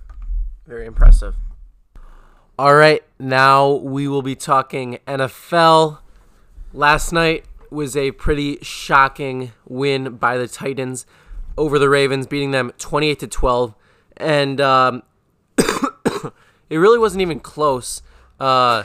Very 0.66 0.86
impressive. 0.86 1.34
All 2.58 2.74
right, 2.74 3.02
now 3.18 3.72
we 3.72 4.06
will 4.06 4.22
be 4.22 4.36
talking 4.36 4.98
NFL. 5.06 5.98
Last 6.74 7.12
night 7.12 7.46
was 7.70 7.96
a 7.96 8.10
pretty 8.12 8.58
shocking 8.60 9.52
win 9.66 10.16
by 10.16 10.36
the 10.36 10.46
Titans 10.46 11.06
over 11.56 11.78
the 11.78 11.88
Ravens, 11.88 12.26
beating 12.26 12.50
them 12.50 12.72
28 12.78 13.18
to 13.20 13.26
12, 13.26 13.74
and 14.18 14.60
um, 14.60 15.02
it 15.56 16.76
really 16.76 16.98
wasn't 16.98 17.22
even 17.22 17.40
close. 17.40 18.02
Uh, 18.38 18.84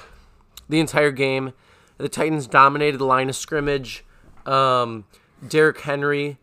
the 0.69 0.79
entire 0.79 1.11
game, 1.11 1.53
the 1.97 2.09
Titans 2.09 2.47
dominated 2.47 2.97
the 2.97 3.05
line 3.05 3.29
of 3.29 3.35
scrimmage. 3.35 4.05
Um, 4.45 5.05
Derrick 5.47 5.81
Henry, 5.81 6.37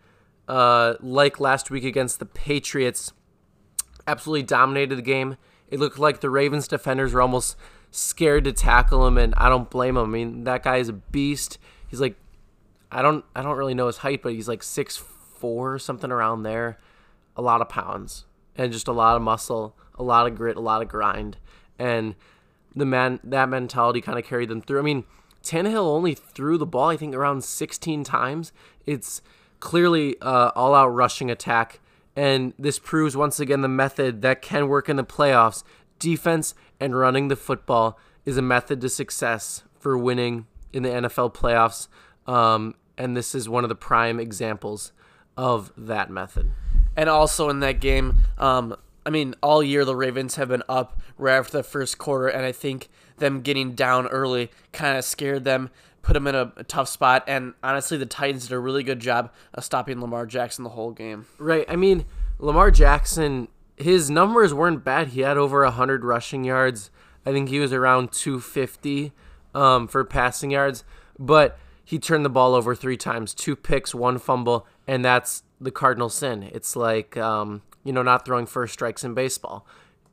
uh, 0.49 0.95
like 1.00 1.40
last 1.40 1.71
week 1.71 1.85
against 1.85 2.19
the 2.19 2.26
Patriots, 2.26 3.12
absolutely 4.07 4.43
dominated 4.43 4.97
the 4.97 5.02
game. 5.02 5.37
It 5.69 5.81
looked 5.81 5.99
like 5.99 6.21
the 6.21 6.31
Ravens 6.31 6.69
defenders 6.69 7.12
were 7.12 7.23
almost 7.23 7.57
scared 7.90 8.45
to 8.45 8.52
tackle 8.52 9.07
him, 9.07 9.16
and 9.19 9.35
I 9.37 9.49
don't 9.49 9.71
blame 9.71 9.97
him. 9.97 10.04
I 10.04 10.09
mean, 10.09 10.45
that 10.45 10.62
guy 10.62 10.76
is 10.76 10.88
a 10.88 10.93
beast. 10.93 11.59
He's 11.88 12.00
like, 12.00 12.16
I 12.90 13.02
don't, 13.02 13.25
I 13.35 13.43
don't 13.43 13.57
really 13.57 13.75
know 13.75 13.87
his 13.87 13.99
height, 13.99 14.23
but 14.23 14.33
he's 14.33 14.49
like 14.49 14.62
six 14.62 14.97
four, 14.97 15.78
something 15.78 16.11
around 16.11 16.43
there. 16.43 16.78
A 17.37 17.43
lot 17.43 17.61
of 17.61 17.69
pounds 17.69 18.26
and 18.57 18.73
just 18.73 18.88
a 18.88 18.93
lot 18.93 19.16
of 19.16 19.23
muscle, 19.23 19.76
a 19.97 20.02
lot 20.02 20.26
of 20.26 20.37
grit, 20.37 20.57
a 20.57 20.61
lot 20.61 20.83
of 20.83 20.88
grind, 20.88 21.37
and 21.78 22.14
the 22.75 22.87
man 22.87 23.21
that 23.25 23.49
mentality 23.49 24.00
kind 24.00 24.19
of 24.19 24.25
carried 24.25 24.49
them 24.49 24.61
through. 24.61 24.78
I 24.78 24.83
mean, 24.83 25.04
Tannehill 25.43 25.87
only 25.87 26.14
threw 26.14 26.59
the 26.59 26.66
ball, 26.66 26.88
I 26.88 26.97
think, 26.97 27.14
around 27.14 27.45
16 27.45 28.04
times. 28.04 28.52
It's 28.87 29.21
clearly 29.61 30.16
uh, 30.21 30.50
all 30.54 30.75
out 30.75 30.88
rushing 30.88 31.31
attack. 31.31 31.81
And 32.16 32.54
this 32.59 32.78
proves 32.78 33.16
once 33.16 33.40
again 33.40 33.61
the 33.61 33.69
method 33.69 34.23
that 34.23 34.40
can 34.40 34.69
work 34.69 34.88
in 34.88 34.97
the 34.97 35.04
playoffs. 35.04 35.62
Defense 35.99 36.54
and 36.81 36.97
running 36.97 37.28
the 37.28 37.37
football 37.37 37.99
is 38.25 38.37
a 38.37 38.43
method 38.43 38.81
to 38.81 38.88
success 38.88 39.62
for 39.78 39.99
winning 39.99 40.47
in 40.73 40.83
the 40.83 40.88
NFL 40.88 41.35
playoffs. 41.35 41.88
Um, 42.26 42.75
and 42.97 43.16
this 43.16 43.35
is 43.35 43.49
one 43.49 43.64
of 43.64 43.69
the 43.69 43.75
prime 43.75 44.19
examples 44.19 44.93
of 45.37 45.73
that 45.76 46.11
method. 46.11 46.50
And 46.97 47.09
also 47.09 47.49
in 47.49 47.61
that 47.61 47.81
game, 47.81 48.19
um, 48.38 48.76
I 49.07 49.11
mean, 49.11 49.35
all 49.43 49.63
year 49.63 49.85
the 49.85 49.97
Ravens 49.97 50.37
have 50.37 50.49
been 50.49 50.63
up 50.69 51.01
right 51.19 51.37
after 51.37 51.59
the 51.59 51.63
first 51.63 51.99
quarter, 51.99 52.29
and 52.29 52.45
I 52.45 52.53
think 52.53 52.89
them 53.19 53.43
getting 53.43 53.75
down 53.75 54.07
early 54.09 54.51
kind 54.73 54.97
of 54.97 55.05
scared 55.05 55.45
them, 55.45 55.71
put 56.03 56.15
them 56.15 56.27
in 56.27 56.35
a, 56.35 56.53
a 56.57 56.65
tough 56.65 56.89
spot. 56.89 57.25
And 57.27 57.55
honestly, 57.63 57.97
the 57.97 58.07
Titans 58.07 58.45
did 58.49 58.55
a 58.55 58.59
really 58.59 58.83
good 58.83 59.01
job 59.01 59.33
of 59.53 59.65
stopping 59.65 60.01
Lamar 60.01 60.27
Jackson 60.27 60.65
the 60.65 60.71
whole 60.71 60.93
game. 60.93 61.27
Right. 61.39 61.65
I 61.69 61.77
mean, 61.77 62.05
Lamar 62.39 62.71
Jackson, 62.71 63.49
his 63.77 64.11
numbers 64.11 64.55
weren't 64.55 64.85
bad. 64.85 65.09
He 65.09 65.21
had 65.21 65.37
over 65.37 65.63
100 65.65 66.05
rushing 66.05 66.45
yards. 66.45 66.91
I 67.27 67.33
think 67.33 67.49
he 67.49 67.61
was 67.61 67.73
around 67.73 68.13
250 68.13 69.13
um, 69.55 69.89
for 69.89 70.05
passing 70.05 70.51
yards, 70.51 70.85
but 71.19 71.59
he 71.85 71.99
turned 71.99 72.25
the 72.25 72.31
ball 72.31 72.55
over 72.55 72.75
three 72.75 72.97
times 72.97 73.35
two 73.35 73.57
picks, 73.57 73.95
one 73.95 74.19
fumble, 74.19 74.67
and 74.87 75.05
that's 75.05 75.43
the 75.61 75.71
cardinal 75.71 76.09
sin. 76.09 76.43
It's 76.43 76.77
like, 76.77 77.17
um, 77.17 77.63
you 77.85 77.93
know, 77.93 78.03
not 78.03 78.25
throwing 78.25 78.47
first 78.47 78.73
strikes 78.73 79.05
in 79.05 79.14
baseball. 79.14 79.67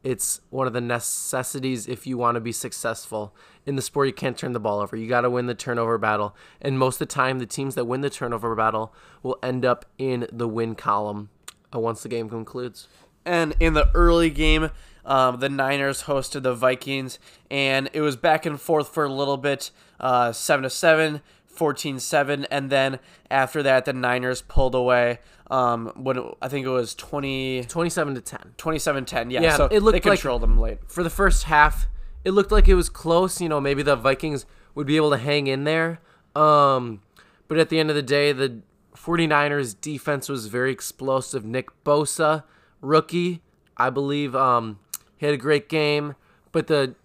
It's 0.04 0.42
one 0.50 0.66
of 0.66 0.74
the 0.74 0.82
necessities 0.82 1.88
if 1.88 2.08
you 2.08 2.18
want 2.18 2.36
to 2.36 2.42
be 2.42 2.52
successful. 2.52 3.36
In 3.66 3.76
the 3.76 3.82
sport, 3.82 4.08
you 4.08 4.14
can't 4.14 4.38
turn 4.38 4.54
the 4.54 4.60
ball 4.60 4.80
over. 4.80 4.96
You 4.96 5.08
got 5.08 5.22
to 5.22 5.30
win 5.30 5.46
the 5.46 5.54
turnover 5.54 5.98
battle. 5.98 6.36
And 6.60 6.80
most 6.80 6.96
of 6.96 7.08
the 7.08 7.14
time, 7.14 7.38
the 7.38 7.46
teams 7.46 7.76
that 7.76 7.86
win 7.86 8.02
the 8.02 8.10
turnover 8.10 8.56
battle 8.56 8.94
will 9.22 9.38
end 9.44 9.64
up 9.64 9.86
in 9.98 10.28
the 10.32 10.48
win 10.48 10.74
column 10.74 11.30
uh, 11.74 11.80
once 11.80 12.02
the 12.02 12.10
game 12.10 12.30
concludes. 12.30 12.88
And 13.26 13.54
in 13.60 13.74
the 13.76 13.92
early 13.94 14.32
game, 14.32 14.72
um, 15.06 15.40
the 15.40 15.50
Niners 15.50 16.04
hosted 16.04 16.44
the 16.44 16.54
Vikings, 16.54 17.20
and 17.50 17.90
it 17.94 18.02
was 18.02 18.16
back 18.16 18.46
and 18.46 18.60
forth 18.60 18.90
for 18.90 19.04
a 19.04 19.14
little 19.14 19.38
bit, 19.38 19.72
uh, 20.00 20.32
seven 20.32 20.64
to 20.64 20.70
seven, 20.70 21.22
14-7, 21.56 22.46
and 22.52 22.70
then 22.70 23.00
after 23.30 23.62
that, 23.64 23.86
the 23.86 23.94
Niners 23.94 24.42
pulled 24.42 24.76
away. 24.76 25.20
Um, 25.50 25.92
when 25.96 26.18
it- 26.18 26.38
I 26.42 26.48
think 26.48 26.66
it 26.66 26.70
was 26.70 26.96
20, 26.96 27.66
27 27.66 28.16
to 28.16 28.22
10. 28.22 28.54
27-10. 28.58 29.32
Yeah, 29.32 29.42
Yeah, 29.42 29.58
so 29.58 29.66
it 29.66 29.82
looked 29.82 30.02
they 30.04 30.10
like- 30.10 30.20
controlled 30.20 30.42
them 30.42 30.58
late. 30.58 30.80
For 30.88 31.04
the 31.04 31.10
first 31.10 31.44
half, 31.44 31.88
it 32.24 32.32
looked 32.32 32.52
like 32.54 32.68
it 32.70 32.76
was 32.76 32.88
close. 32.88 33.42
You 33.42 33.50
know, 33.50 33.60
maybe 33.60 33.84
the 33.84 33.96
Vikings 33.98 34.46
would 34.76 34.88
be 34.88 34.96
able 34.96 35.10
to 35.12 35.18
hang 35.18 35.48
in 35.48 35.66
there. 35.66 36.00
Um, 36.36 37.02
but 37.50 37.58
at 37.58 37.68
the 37.68 37.80
end 37.80 37.90
of 37.90 37.96
the 37.98 38.02
day, 38.02 38.32
the 38.32 38.62
49ers 38.96 39.74
defense 39.74 40.30
was 40.30 40.46
very 40.48 40.72
explosive. 40.72 41.44
Nick 41.44 41.68
Bosa, 41.84 42.44
rookie, 42.80 43.42
I 43.76 43.90
believe, 43.90 44.36
um, 44.36 44.80
he 45.18 45.26
had 45.26 45.36
a 45.36 45.38
great 45.38 45.68
game. 45.68 46.16
But 46.54 46.68
the 46.68 46.96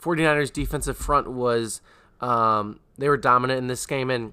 49ers 0.00 0.52
defensive 0.52 0.96
front 0.96 1.28
was, 1.30 1.80
um, 2.20 2.80
they 2.96 3.08
were 3.08 3.16
dominant 3.16 3.58
in 3.58 3.66
this 3.66 3.86
game. 3.86 4.10
And 4.10 4.32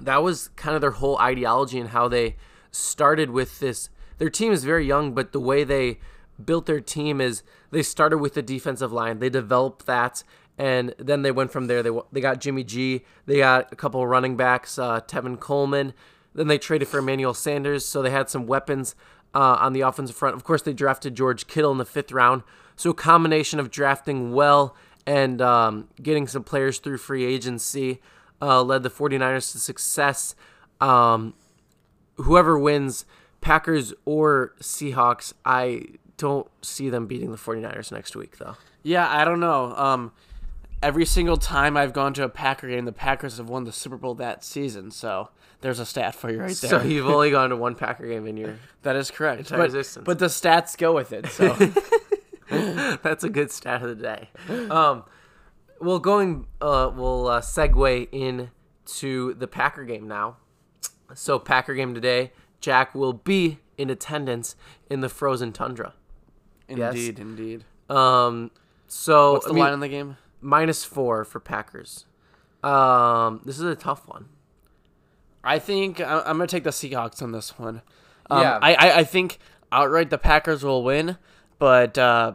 that 0.00 0.22
was 0.22 0.48
kind 0.56 0.74
of 0.74 0.80
their 0.80 0.92
whole 0.92 1.18
ideology 1.18 1.78
and 1.78 1.90
how 1.90 2.08
they 2.08 2.36
started 2.70 3.30
with 3.30 3.60
this. 3.60 3.88
Their 4.18 4.30
team 4.30 4.52
is 4.52 4.64
very 4.64 4.86
young, 4.86 5.14
but 5.14 5.32
the 5.32 5.40
way 5.40 5.64
they 5.64 5.98
built 6.42 6.66
their 6.66 6.80
team 6.80 7.20
is 7.20 7.42
they 7.70 7.82
started 7.82 8.18
with 8.18 8.34
the 8.34 8.42
defensive 8.42 8.92
line. 8.92 9.18
They 9.18 9.28
developed 9.28 9.86
that, 9.86 10.22
and 10.58 10.94
then 10.98 11.22
they 11.22 11.32
went 11.32 11.52
from 11.52 11.66
there. 11.66 11.82
They 11.82 11.90
they 12.12 12.20
got 12.20 12.40
Jimmy 12.40 12.64
G. 12.64 13.04
They 13.26 13.38
got 13.38 13.72
a 13.72 13.76
couple 13.76 14.02
of 14.02 14.08
running 14.08 14.36
backs, 14.36 14.78
uh, 14.78 15.00
Tevin 15.00 15.38
Coleman. 15.38 15.94
Then 16.34 16.48
they 16.48 16.58
traded 16.58 16.88
for 16.88 16.98
Emmanuel 16.98 17.34
Sanders, 17.34 17.84
so 17.84 18.02
they 18.02 18.10
had 18.10 18.28
some 18.28 18.46
weapons 18.46 18.94
uh, 19.34 19.56
on 19.60 19.72
the 19.72 19.82
offensive 19.82 20.16
front. 20.16 20.34
Of 20.34 20.44
course, 20.44 20.62
they 20.62 20.72
drafted 20.72 21.14
George 21.14 21.46
Kittle 21.46 21.72
in 21.72 21.78
the 21.78 21.84
fifth 21.84 22.12
round. 22.12 22.42
So 22.76 22.90
a 22.90 22.94
combination 22.94 23.60
of 23.60 23.70
drafting 23.70 24.32
well 24.32 24.74
and 25.06 25.40
um, 25.42 25.88
getting 26.02 26.26
some 26.26 26.44
players 26.44 26.78
through 26.78 26.98
free 26.98 27.24
agency 27.24 28.00
uh, 28.40 28.62
led 28.62 28.82
the 28.82 28.90
49ers 28.90 29.52
to 29.52 29.58
success. 29.58 30.34
Um, 30.80 31.34
whoever 32.16 32.58
wins, 32.58 33.04
Packers 33.40 33.92
or 34.04 34.54
Seahawks, 34.60 35.32
I 35.44 35.82
don't 36.16 36.46
see 36.62 36.88
them 36.88 37.06
beating 37.06 37.30
the 37.30 37.36
49ers 37.36 37.92
next 37.92 38.16
week, 38.16 38.38
though. 38.38 38.56
Yeah, 38.82 39.08
I 39.10 39.24
don't 39.24 39.40
know. 39.40 39.74
Um, 39.76 40.12
every 40.82 41.06
single 41.06 41.36
time 41.36 41.76
I've 41.76 41.92
gone 41.92 42.12
to 42.14 42.24
a 42.24 42.28
Packer 42.28 42.68
game, 42.68 42.84
the 42.84 42.92
Packers 42.92 43.38
have 43.38 43.48
won 43.48 43.64
the 43.64 43.72
Super 43.72 43.96
Bowl 43.96 44.14
that 44.16 44.44
season, 44.44 44.90
so 44.90 45.30
There's 45.62 45.78
a 45.78 45.86
stat 45.86 46.14
for 46.14 46.30
you 46.30 46.40
right 46.40 46.54
there. 46.56 46.70
So 46.70 46.82
you've 46.82 47.08
only 47.08 47.30
gone 47.38 47.50
to 47.50 47.56
one 47.56 47.74
Packer 47.74 48.06
game 48.06 48.26
in 48.26 48.36
your. 48.36 48.58
that 48.82 48.94
is 48.96 49.10
correct. 49.10 49.48
But, 49.50 49.64
existence. 49.66 50.04
but 50.04 50.18
the 50.18 50.26
stats 50.26 50.76
go 50.76 50.94
with 50.94 51.12
it. 51.12 51.26
So 51.26 51.54
That's 53.02 53.24
a 53.24 53.28
good 53.28 53.50
stat 53.50 53.82
of 53.82 53.96
the 53.96 54.02
day. 54.02 54.28
Um, 54.70 55.04
well, 55.80 55.98
going, 55.98 56.46
uh, 56.60 56.90
we'll 56.94 57.28
uh, 57.28 57.40
segue 57.40 58.08
in 58.12 58.50
to 58.86 59.34
the 59.34 59.46
Packer 59.46 59.84
game 59.84 60.06
now. 60.08 60.36
So 61.14 61.38
Packer 61.38 61.74
game 61.74 61.94
today. 61.94 62.32
Jack 62.60 62.94
will 62.94 63.12
be 63.12 63.58
in 63.76 63.90
attendance 63.90 64.56
in 64.88 65.00
the 65.00 65.08
frozen 65.08 65.52
tundra. 65.52 65.94
indeed, 66.68 67.18
indeed. 67.18 67.64
Um, 67.90 68.50
so 68.86 69.34
What's 69.34 69.44
the 69.46 69.50
I 69.50 69.54
mean, 69.54 69.64
line 69.64 69.72
in 69.74 69.80
the 69.80 69.88
game? 69.88 70.16
minus 70.40 70.84
four 70.84 71.24
for 71.24 71.40
Packers. 71.40 72.06
Um, 72.62 73.40
this 73.44 73.56
is 73.56 73.64
a 73.64 73.74
tough 73.74 74.08
one. 74.08 74.26
I 75.42 75.58
think 75.58 76.00
I'm 76.00 76.22
gonna 76.38 76.46
take 76.46 76.64
the 76.64 76.70
Seahawks 76.70 77.20
on 77.20 77.32
this 77.32 77.58
one. 77.58 77.82
Um, 78.30 78.40
Yeah. 78.40 78.58
I, 78.62 78.74
I 78.74 78.96
I 79.00 79.04
think 79.04 79.38
outright 79.70 80.08
the 80.08 80.16
Packers 80.16 80.62
will 80.64 80.82
win, 80.82 81.18
but 81.64 81.96
uh, 81.96 82.34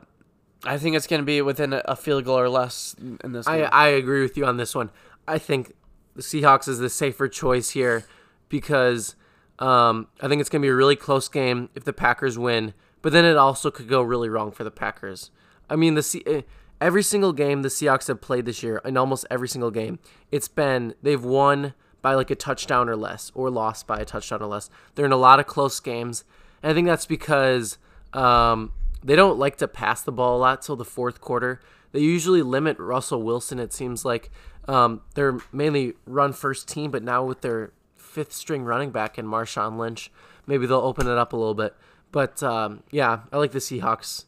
I 0.63 0.79
think 0.79 0.95
it's 0.95 1.05
gonna 1.05 1.21
be 1.21 1.43
within 1.43 1.79
a, 1.85 1.95
field 1.95 2.25
goal 2.25 2.39
or 2.39 2.49
less 2.49 2.95
in 3.23 3.31
this. 3.31 3.45
I, 3.45 3.59
Game. 3.59 3.69
I 3.71 3.87
agree 3.89 4.23
with 4.23 4.35
you 4.35 4.43
on 4.43 4.57
this 4.57 4.73
one. 4.73 4.89
I 5.27 5.37
think 5.37 5.75
the 6.15 6.23
Seahawks 6.23 6.67
is 6.67 6.79
the 6.79 6.89
safer 6.89 7.27
choice 7.27 7.69
here 7.69 8.05
because 8.47 9.15
um, 9.59 10.07
I 10.19 10.27
think 10.27 10.41
it's 10.41 10.49
going 10.49 10.63
to 10.63 10.65
be 10.65 10.71
a 10.71 10.75
really 10.75 10.95
close 10.95 11.29
game 11.29 11.69
if 11.75 11.83
the 11.83 11.93
Packers 11.93 12.39
win, 12.39 12.73
but 13.03 13.13
then 13.13 13.23
it 13.23 13.37
also 13.37 13.69
could 13.69 13.87
go 13.87 14.01
really 14.01 14.29
wrong 14.29 14.49
for 14.49 14.63
the 14.63 14.71
Packers. 14.71 15.29
I 15.69 15.75
mean, 15.75 15.93
the 15.93 16.23
eh, 16.25 16.41
every 16.81 17.03
single 17.03 17.31
game 17.31 17.61
the 17.61 17.69
Seahawks 17.69 18.07
have 18.07 18.21
played 18.21 18.45
this 18.45 18.63
year, 18.63 18.81
in 18.83 18.97
almost 18.97 19.27
every 19.29 19.47
single 19.47 19.69
game, 19.69 19.99
it's 20.31 20.47
been 20.47 20.95
they've 21.03 21.23
won 21.23 21.75
by 22.01 22.15
like 22.15 22.31
a 22.31 22.35
touchdown 22.35 22.89
or 22.89 22.95
less, 22.95 23.31
or 23.35 23.51
lost 23.51 23.85
by 23.85 23.99
a 23.99 24.05
touchdown 24.05 24.41
or 24.41 24.47
less. 24.47 24.71
They're 24.95 25.05
in 25.05 25.11
a 25.11 25.17
lot 25.17 25.39
of 25.39 25.45
close 25.45 25.79
games, 25.79 26.23
and 26.63 26.71
I 26.71 26.73
think 26.73 26.87
that's 26.87 27.05
because 27.05 27.77
um, 28.13 28.71
they 29.03 29.15
don't 29.15 29.39
like 29.39 29.57
to 29.57 29.67
pass 29.67 30.01
the 30.01 30.11
ball 30.11 30.37
a 30.37 30.39
lot 30.39 30.61
till 30.61 30.75
the 30.75 30.85
fourth 30.85 31.21
quarter. 31.21 31.59
They 31.91 31.99
usually 32.01 32.41
limit 32.41 32.77
Russell 32.79 33.23
Wilson. 33.23 33.59
It 33.59 33.73
seems 33.73 34.05
like 34.05 34.29
um, 34.67 35.01
they're 35.15 35.39
mainly 35.51 35.93
run 36.05 36.33
first 36.33 36.67
team, 36.67 36.91
but 36.91 37.01
now 37.03 37.23
with 37.23 37.41
their 37.41 37.71
fifth 37.97 38.33
string 38.33 38.63
running 38.63 38.91
back 38.91 39.17
in 39.17 39.25
Marshawn 39.25 39.77
Lynch, 39.77 40.11
maybe 40.45 40.65
they'll 40.67 40.77
open 40.79 41.07
it 41.07 41.17
up 41.17 41.33
a 41.33 41.37
little 41.37 41.53
bit. 41.55 41.75
But 42.11 42.41
um, 42.43 42.83
yeah, 42.91 43.21
I 43.31 43.37
like 43.37 43.51
the 43.51 43.59
Seahawks. 43.59 44.25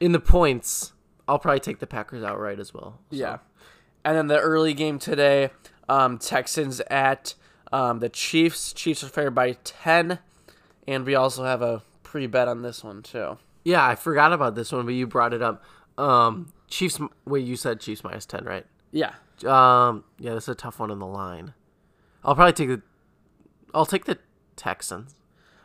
In 0.00 0.12
the 0.12 0.20
points, 0.20 0.92
I'll 1.26 1.38
probably 1.38 1.60
take 1.60 1.78
the 1.78 1.86
Packers 1.86 2.22
outright 2.22 2.58
as 2.60 2.74
well. 2.74 2.98
So- 3.10 3.16
Yeah. 3.16 3.38
And 4.04 4.16
then 4.18 4.26
the 4.26 4.38
early 4.38 4.74
game 4.74 4.98
today, 4.98 5.50
um, 5.88 6.18
Texans 6.18 6.80
at 6.90 7.34
um, 7.72 8.00
the 8.00 8.10
Chiefs. 8.10 8.72
Chiefs 8.74 9.02
are 9.02 9.08
favored 9.08 9.30
by 9.34 9.52
10. 9.64 10.18
And 10.86 11.06
we 11.06 11.14
also 11.14 11.44
have 11.44 11.62
a 11.62 11.82
pre 12.02 12.26
bet 12.26 12.46
on 12.46 12.60
this 12.62 12.84
one, 12.84 13.02
too. 13.02 13.38
Yeah, 13.64 13.86
I 13.86 13.94
forgot 13.94 14.32
about 14.32 14.54
this 14.54 14.70
one, 14.72 14.84
but 14.84 14.94
you 14.94 15.06
brought 15.06 15.32
it 15.32 15.42
up. 15.42 15.64
Um, 15.98 16.52
Chiefs. 16.68 17.00
Wait, 17.24 17.44
you 17.46 17.56
said 17.56 17.80
Chiefs 17.80 18.04
minus 18.04 18.26
ten, 18.26 18.44
right? 18.44 18.66
Yeah. 18.92 19.14
Um, 19.46 20.04
yeah, 20.18 20.34
this 20.34 20.44
is 20.44 20.48
a 20.50 20.54
tough 20.54 20.78
one 20.78 20.90
in 20.90 20.98
the 20.98 21.06
line. 21.06 21.54
I'll 22.24 22.34
probably 22.34 22.52
take 22.52 22.68
the. 22.68 22.82
I'll 23.72 23.86
take 23.86 24.04
the 24.04 24.18
Texans. 24.56 25.14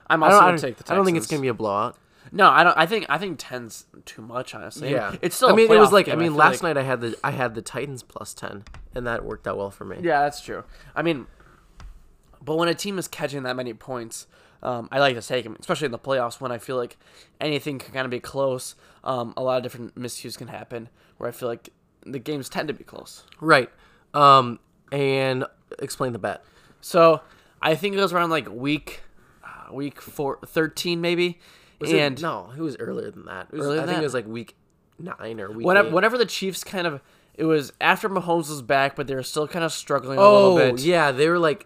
I'm 0.10 0.24
also 0.24 0.40
gonna 0.40 0.58
take 0.58 0.78
the 0.78 0.84
Texans. 0.84 0.92
I 0.92 0.96
don't 0.96 1.06
think 1.06 1.18
it's 1.18 1.28
gonna 1.28 1.42
be 1.42 1.48
a 1.50 1.54
blowout. 1.54 1.98
No, 2.32 2.50
I 2.50 2.64
don't. 2.64 2.78
I 2.78 2.86
think 2.86 3.06
I 3.10 3.18
think 3.18 3.40
10's 3.40 3.86
too 4.06 4.22
much, 4.22 4.54
honestly. 4.56 4.92
Yeah. 4.92 5.16
It's 5.22 5.36
still. 5.36 5.50
I 5.50 5.54
mean, 5.54 5.72
it 5.72 5.78
was 5.78 5.92
like. 5.92 6.06
game. 6.08 6.14
I 6.14 6.18
mean, 6.18 6.30
feel 6.32 6.38
last 6.38 6.64
like- 6.64 6.76
night 6.76 6.80
I 6.82 6.84
had 6.86 7.02
the 7.02 7.18
I 7.24 7.32
had 7.32 7.56
the 7.56 7.62
Titans 7.62 8.04
plus 8.04 8.34
ten, 8.34 8.64
and 8.96 9.06
that 9.08 9.26
worked 9.26 9.48
out 9.48 9.58
well 9.58 9.72
for 9.72 9.86
me. 9.86 9.98
Yeah, 10.02 10.22
that's 10.22 10.42
true. 10.42 10.64
I 10.96 11.02
mean, 11.02 11.28
but 12.42 12.56
when 12.58 12.70
a 12.70 12.76
team 12.76 12.98
is 12.98 13.08
catching 13.08 13.44
that 13.44 13.56
many 13.56 13.74
points, 13.74 14.28
um, 14.64 14.90
I 14.92 15.00
like 15.00 15.16
to 15.16 15.22
take 15.22 15.44
them, 15.44 15.56
especially 15.60 15.86
in 15.86 15.92
the 15.92 16.00
playoffs 16.00 16.40
when 16.42 16.52
I 16.52 16.58
feel 16.58 16.76
like 16.78 16.98
anything 17.40 17.80
can 17.80 17.94
kind 17.94 18.06
of 18.06 18.12
be 18.12 18.20
close. 18.20 18.76
Um, 19.04 19.34
a 19.38 19.42
lot 19.44 19.58
of 19.58 19.64
different 19.64 19.96
miscues 19.96 20.38
can 20.38 20.48
happen 20.50 20.90
where 21.18 21.30
I 21.30 21.32
feel 21.32 21.48
like 21.50 21.70
the 22.06 22.20
games 22.20 22.50
tend 22.50 22.68
to 22.68 22.74
be 22.74 22.84
close. 22.84 23.24
Right. 23.42 23.70
Um, 24.14 24.60
and 24.92 25.46
explain 25.80 26.14
the 26.14 26.20
bet. 26.20 26.44
So 26.82 27.22
I 27.62 27.76
think 27.76 27.96
it 27.96 28.00
was 28.02 28.12
around 28.14 28.30
like 28.32 28.50
week, 28.50 29.02
uh, 29.44 29.74
week 29.74 30.02
four, 30.02 30.40
13 30.46 31.00
maybe. 31.02 31.40
Was 31.80 31.92
it- 31.92 32.00
and 32.00 32.22
no, 32.22 32.52
it 32.58 32.62
was 32.62 32.76
earlier 32.78 33.12
than 33.12 33.26
that. 33.26 33.52
Was, 33.52 33.62
Earlier 33.66 33.72
I 33.82 33.86
than 33.86 33.88
think 33.88 33.98
that? 33.98 34.02
it 34.04 34.06
was 34.08 34.14
like 34.14 34.28
week 34.28 34.56
nine 34.98 35.40
or 35.40 35.52
week. 35.52 35.66
whenever, 35.66 35.88
eight. 35.88 35.94
whenever 35.94 36.18
the 36.18 36.26
Chiefs 36.26 36.64
kind 36.66 36.86
of, 36.86 37.02
it 37.36 37.46
was 37.46 37.72
after 37.80 38.10
Mahomes 38.10 38.50
was 38.50 38.62
back, 38.62 38.98
but 38.98 39.08
they 39.08 39.16
were 39.16 39.24
still 39.24 39.48
kind 39.48 39.64
of 39.64 39.72
struggling 39.72 40.18
a 40.18 40.22
Oh 40.22 40.54
little 40.56 40.76
bit. 40.76 40.84
yeah, 40.84 41.12
they 41.14 41.30
were 41.30 41.40
like. 41.40 41.66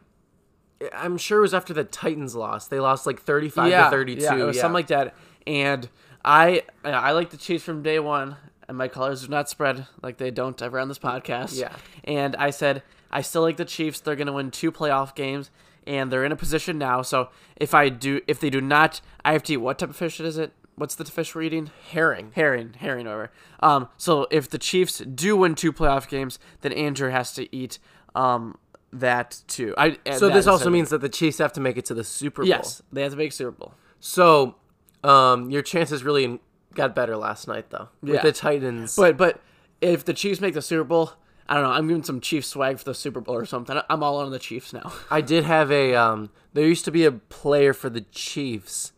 I'm 0.93 1.17
sure 1.17 1.39
it 1.39 1.41
was 1.41 1.53
after 1.53 1.73
the 1.73 1.83
Titans 1.83 2.35
lost. 2.35 2.69
They 2.69 2.79
lost 2.79 3.05
like 3.05 3.21
35 3.21 3.71
to 3.71 3.89
32. 3.89 4.21
Yeah, 4.21 4.35
it 4.37 4.43
was 4.43 4.59
something 4.59 4.73
like 4.73 4.87
that. 4.87 5.15
And 5.45 5.89
I 6.25 6.63
I 6.83 7.11
like 7.11 7.29
the 7.29 7.37
Chiefs 7.37 7.63
from 7.63 7.83
day 7.83 7.99
one, 7.99 8.37
and 8.67 8.77
my 8.77 8.87
colors 8.87 9.21
do 9.23 9.27
not 9.27 9.49
spread 9.49 9.87
like 10.01 10.17
they 10.17 10.31
don't 10.31 10.61
ever 10.61 10.79
on 10.79 10.87
this 10.87 10.99
podcast. 10.99 11.59
Yeah. 11.59 11.75
And 12.03 12.35
I 12.35 12.49
said 12.49 12.83
I 13.11 13.21
still 13.21 13.41
like 13.41 13.57
the 13.57 13.65
Chiefs. 13.65 13.99
They're 13.99 14.15
gonna 14.15 14.33
win 14.33 14.51
two 14.51 14.71
playoff 14.71 15.15
games, 15.15 15.51
and 15.85 16.11
they're 16.11 16.25
in 16.25 16.31
a 16.31 16.37
position 16.37 16.77
now. 16.77 17.01
So 17.01 17.29
if 17.55 17.73
I 17.73 17.89
do, 17.89 18.21
if 18.27 18.39
they 18.39 18.49
do 18.49 18.61
not, 18.61 19.01
I 19.23 19.33
have 19.33 19.43
to 19.43 19.53
eat 19.53 19.57
what 19.57 19.79
type 19.79 19.89
of 19.89 19.95
fish 19.95 20.19
is 20.19 20.37
it? 20.37 20.53
What's 20.75 20.95
the 20.95 21.05
fish 21.05 21.35
we're 21.35 21.43
eating? 21.43 21.69
herring. 21.91 22.31
Herring, 22.33 22.73
herring 22.79 23.05
over. 23.05 23.31
Um, 23.59 23.89
so 23.97 24.25
if 24.31 24.49
the 24.49 24.57
Chiefs 24.57 24.99
do 24.99 25.37
win 25.37 25.53
two 25.53 25.71
playoff 25.71 26.07
games, 26.07 26.39
then 26.61 26.73
Andrew 26.73 27.11
has 27.11 27.33
to 27.33 27.53
eat 27.55 27.79
um 28.15 28.57
that 28.99 29.41
too. 29.47 29.73
I 29.77 29.97
So 30.17 30.29
this 30.29 30.47
also 30.47 30.69
means 30.69 30.89
that 30.89 31.01
the 31.01 31.09
Chiefs 31.09 31.37
have 31.39 31.53
to 31.53 31.61
make 31.61 31.77
it 31.77 31.85
to 31.85 31.93
the 31.93 32.03
Super 32.03 32.41
Bowl. 32.43 32.49
yes, 32.49 32.81
they 32.91 33.01
have 33.03 33.11
to 33.11 33.17
make 33.17 33.31
Super 33.31 33.51
Bowl. 33.51 33.73
So, 33.99 34.55
um, 35.03 35.49
your 35.49 35.61
chances 35.61 36.03
really 36.03 36.39
got 36.75 36.95
better 36.95 37.15
last 37.17 37.47
night, 37.47 37.69
though, 37.69 37.89
with 38.01 38.15
Yeah. 38.15 38.21
the 38.21 38.31
Titans. 38.31 38.95
But 38.95 39.17
but 39.17 39.41
if 39.81 40.03
the 40.05 40.13
Chiefs 40.13 40.39
make 40.41 40.53
the 40.53 40.61
Super 40.61 40.83
Bowl, 40.83 41.11
I 41.47 41.55
don't 41.55 41.63
know. 41.63 41.71
I'm 41.71 41.87
giving 41.87 42.03
some 42.03 42.21
Chiefs 42.21 42.47
swag 42.47 42.77
for 42.79 42.85
the 42.85 42.93
Super 42.93 43.19
Bowl 43.19 43.35
or 43.35 43.45
something. 43.45 43.77
I'm 43.89 44.01
all 44.03 44.17
on 44.19 44.31
the 44.31 44.39
Chiefs 44.39 44.71
now. 44.73 44.93
I 45.11 45.21
did 45.21 45.43
have 45.45 45.71
a. 45.71 45.95
Um, 45.95 46.29
there 46.53 46.65
used 46.65 46.85
to 46.85 46.91
be 46.91 47.05
a 47.05 47.11
player 47.11 47.73
for 47.73 47.89
the 47.89 48.01
Chiefs 48.01 48.91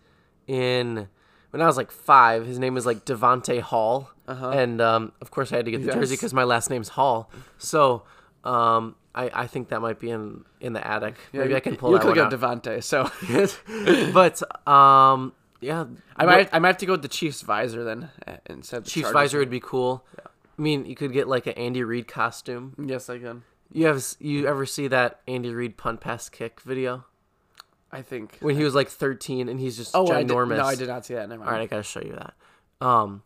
in 0.47 1.07
when 1.51 1.61
I 1.61 1.65
was 1.67 1.77
like 1.77 1.91
five. 1.91 2.45
His 2.45 2.59
name 2.59 2.73
was 2.73 2.85
like 2.85 3.05
Devonte 3.05 3.61
Hall, 3.61 4.11
and 4.27 4.81
um, 4.81 5.11
of 5.21 5.31
course 5.31 5.51
I 5.51 5.57
had 5.57 5.65
to 5.65 5.71
get 5.71 5.81
the 5.85 5.87
jersey 5.91 6.13
Uh-huh. 6.13 6.17
Because 6.17 6.33
my 6.33 6.43
last 6.43 6.69
name's 6.69 6.89
Hall. 6.89 7.31
So, 7.57 8.03
um, 8.43 8.95
I, 9.15 9.31
I 9.33 9.47
think 9.47 9.69
that 9.69 9.81
might 9.81 9.99
be 9.99 10.11
in 10.11 10.43
in 10.59 10.73
the 10.73 10.85
attic. 10.85 11.15
Maybe 11.31 11.55
I 11.55 11.61
can 11.61 11.77
pull 11.77 11.95
it 11.95 11.99
out. 11.99 12.05
you 12.05 12.13
that 12.13 12.29
could 12.29 12.39
one 12.41 12.41
get 12.41 12.43
out. 12.43 12.63
Devontae. 12.63 12.83
So 12.83 14.11
but 14.13 14.69
um, 14.69 15.33
yeah, 15.61 15.85
I 16.17 16.25
might 16.25 16.49
I 16.51 16.59
might 16.59 16.67
have 16.67 16.77
to 16.79 16.85
go 16.85 16.91
with 16.91 17.01
the 17.01 17.07
Chiefs 17.07 17.41
visor 17.41 17.83
then 17.83 18.09
uh, 18.27 18.37
instead. 18.47 18.77
Of 18.77 18.83
the 18.83 18.89
Chiefs 18.91 19.05
Chargers 19.05 19.13
visor 19.13 19.37
one. 19.37 19.41
would 19.41 19.49
be 19.49 19.61
cool. 19.61 20.05
Yeah. 20.17 20.25
I 20.57 20.61
mean, 20.61 20.85
you 20.85 20.95
could 20.95 21.13
get 21.13 21.27
like 21.27 21.47
an 21.47 21.53
Andy 21.53 21.83
Reid 21.83 22.07
costume. 22.07 22.75
Yes, 22.77 23.09
I 23.09 23.19
can. 23.19 23.43
You 23.71 23.87
have 23.87 24.03
you 24.19 24.47
ever 24.47 24.65
see 24.65 24.87
that 24.89 25.21
Andy 25.27 25.53
Reid 25.53 25.77
punt 25.77 26.01
pass 26.01 26.29
kick 26.29 26.61
video 26.61 27.05
I 27.91 28.01
think. 28.01 28.37
when 28.41 28.55
he 28.55 28.63
was 28.63 28.75
like 28.75 28.89
13 28.89 29.49
and 29.49 29.59
he's 29.59 29.77
just 29.77 29.95
oh, 29.95 30.11
I 30.11 30.23
did, 30.23 30.27
no, 30.27 30.65
I 30.65 30.75
did 30.75 30.87
not 30.87 31.05
see 31.05 31.13
that. 31.13 31.29
Never 31.29 31.39
mind. 31.39 31.49
All 31.49 31.55
right, 31.55 31.63
I 31.63 31.65
gotta 31.67 31.83
show 31.83 32.01
you 32.01 32.13
that. 32.13 32.33
Um, 32.85 33.23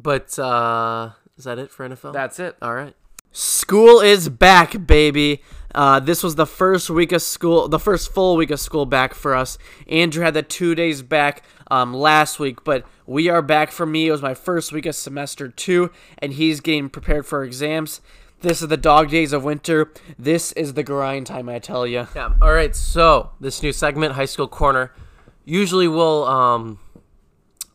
but 0.00 0.38
uh, 0.38 1.10
is 1.36 1.44
that 1.44 1.58
it 1.58 1.70
for 1.70 1.88
NFL? 1.88 2.12
That's 2.12 2.40
it. 2.40 2.56
all 2.62 2.74
right. 2.74 2.94
School 3.32 4.00
is 4.00 4.28
back, 4.28 4.86
baby. 4.86 5.42
Uh, 5.74 5.98
this 5.98 6.22
was 6.22 6.34
the 6.34 6.44
first 6.44 6.90
week 6.90 7.12
of 7.12 7.22
school, 7.22 7.66
the 7.66 7.78
first 7.78 8.12
full 8.12 8.36
week 8.36 8.50
of 8.50 8.60
school 8.60 8.84
back 8.84 9.14
for 9.14 9.34
us. 9.34 9.56
Andrew 9.88 10.22
had 10.22 10.34
the 10.34 10.42
two 10.42 10.74
days 10.74 11.00
back 11.00 11.42
um, 11.70 11.94
last 11.94 12.38
week, 12.38 12.62
but 12.62 12.84
we 13.06 13.30
are 13.30 13.40
back 13.40 13.70
for 13.70 13.86
me. 13.86 14.08
It 14.08 14.10
was 14.10 14.20
my 14.20 14.34
first 14.34 14.70
week 14.70 14.84
of 14.84 14.94
semester 14.94 15.48
two, 15.48 15.90
and 16.18 16.34
he's 16.34 16.60
getting 16.60 16.90
prepared 16.90 17.24
for 17.24 17.42
exams. 17.42 18.02
This 18.42 18.60
is 18.60 18.68
the 18.68 18.76
dog 18.76 19.08
days 19.08 19.32
of 19.32 19.44
winter. 19.44 19.90
This 20.18 20.52
is 20.52 20.74
the 20.74 20.82
grind 20.82 21.26
time, 21.26 21.48
I 21.48 21.58
tell 21.58 21.86
you. 21.86 22.08
Yeah. 22.14 22.34
All 22.42 22.52
right. 22.52 22.76
So 22.76 23.30
this 23.40 23.62
new 23.62 23.72
segment, 23.72 24.12
High 24.12 24.26
School 24.26 24.48
Corner, 24.48 24.92
usually 25.46 25.88
we'll 25.88 26.24
um 26.24 26.80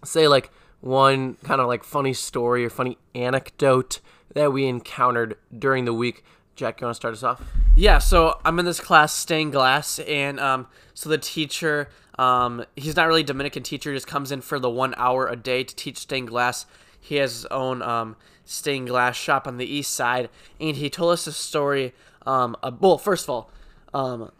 say 0.05 0.27
like 0.27 0.51
one 0.81 1.35
kind 1.43 1.59
of 1.59 1.67
like 1.67 1.83
funny 1.83 2.13
story 2.13 2.63
or 2.63 2.69
funny 2.69 2.99
anecdote 3.15 4.01
that 4.33 4.51
we 4.51 4.65
encountered 4.65 5.37
during 5.57 5.85
the 5.85 5.93
week. 5.93 6.23
Jack, 6.55 6.81
you 6.81 6.85
want 6.85 6.95
to 6.95 6.99
start 6.99 7.13
us 7.13 7.23
off? 7.23 7.41
Yeah, 7.75 7.99
so 7.99 8.39
I'm 8.43 8.57
in 8.57 8.65
this 8.65 8.79
class, 8.79 9.13
stained 9.13 9.51
glass, 9.51 9.99
and 9.99 10.39
um, 10.39 10.67
so 10.95 11.07
the 11.07 11.19
teacher, 11.19 11.89
um, 12.17 12.65
he's 12.75 12.95
not 12.95 13.07
really 13.07 13.21
a 13.21 13.25
Dominican 13.25 13.61
teacher, 13.61 13.93
just 13.93 14.07
comes 14.07 14.31
in 14.31 14.41
for 14.41 14.57
the 14.57 14.69
one 14.69 14.95
hour 14.97 15.27
a 15.27 15.35
day 15.35 15.63
to 15.63 15.75
teach 15.75 15.97
stained 15.97 16.29
glass. 16.29 16.65
He 16.99 17.15
has 17.17 17.33
his 17.33 17.45
own 17.47 17.83
um, 17.83 18.15
stained 18.43 18.87
glass 18.87 19.15
shop 19.15 19.47
on 19.47 19.57
the 19.57 19.65
east 19.65 19.93
side, 19.93 20.29
and 20.59 20.75
he 20.75 20.89
told 20.89 21.13
us 21.13 21.27
a 21.27 21.31
story. 21.31 21.93
Um, 22.25 22.55
uh, 22.63 22.71
well, 22.79 22.97
first 22.97 23.25
of 23.25 23.29
all, 23.29 23.51
um, 23.93 24.31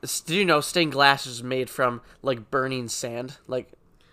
did 0.00 0.30
you 0.30 0.44
know 0.44 0.60
stained 0.60 0.92
glass 0.92 1.26
is 1.26 1.42
made 1.42 1.68
from 1.68 2.00
like 2.22 2.50
burning 2.50 2.88
sand, 2.88 3.36
like 3.46 3.68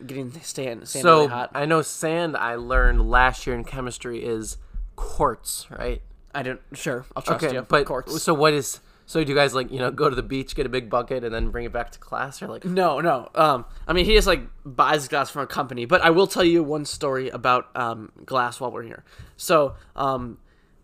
getting 0.06 0.32
the 0.32 0.42
sand, 0.42 0.88
sand 0.88 1.04
So 1.04 1.16
really 1.20 1.28
hot? 1.30 1.52
I 1.54 1.66
know 1.66 1.82
sand. 1.82 2.36
I 2.36 2.56
learned 2.56 3.10
last 3.10 3.48
year 3.48 3.56
in 3.56 3.63
chemistry 3.63 4.24
is 4.24 4.58
quartz, 4.98 5.66
right? 5.72 6.02
I 6.36 6.44
don't. 6.44 6.60
Sure, 6.74 7.06
I'll 7.16 7.24
trust 7.24 7.46
Okay, 7.46 7.56
you. 7.56 7.62
but 7.62 7.86
Quartz. 7.86 8.22
so 8.22 8.34
what 8.34 8.54
is 8.54 8.82
So 9.06 9.24
do 9.24 9.30
you 9.30 9.36
guys 9.36 9.56
like 9.56 9.72
you 9.72 9.80
know 9.80 9.90
go 9.90 10.10
to 10.10 10.16
the 10.16 10.22
beach, 10.24 10.54
get 10.54 10.66
a 10.66 10.70
big 10.70 10.90
bucket, 10.90 11.24
and 11.24 11.34
then 11.34 11.50
bring 11.50 11.64
it 11.66 11.72
back 11.72 11.92
to 11.92 12.00
class, 12.00 12.42
or 12.42 12.48
like 12.48 12.66
No, 12.66 13.00
no. 13.00 13.30
Um, 13.34 13.64
I 13.88 13.94
mean, 13.94 14.04
he 14.06 14.14
just 14.14 14.28
like 14.28 14.42
buys 14.66 15.08
glass 15.08 15.30
from 15.30 15.44
a 15.44 15.48
company. 15.48 15.86
But 15.86 16.02
I 16.02 16.10
will 16.10 16.28
tell 16.28 16.44
you 16.44 16.62
one 16.62 16.84
story 16.84 17.30
about 17.30 17.70
um, 17.76 18.12
glass 18.26 18.60
while 18.60 18.72
we're 18.72 18.84
here. 18.84 19.06
So, 19.38 19.76
um, 19.96 20.38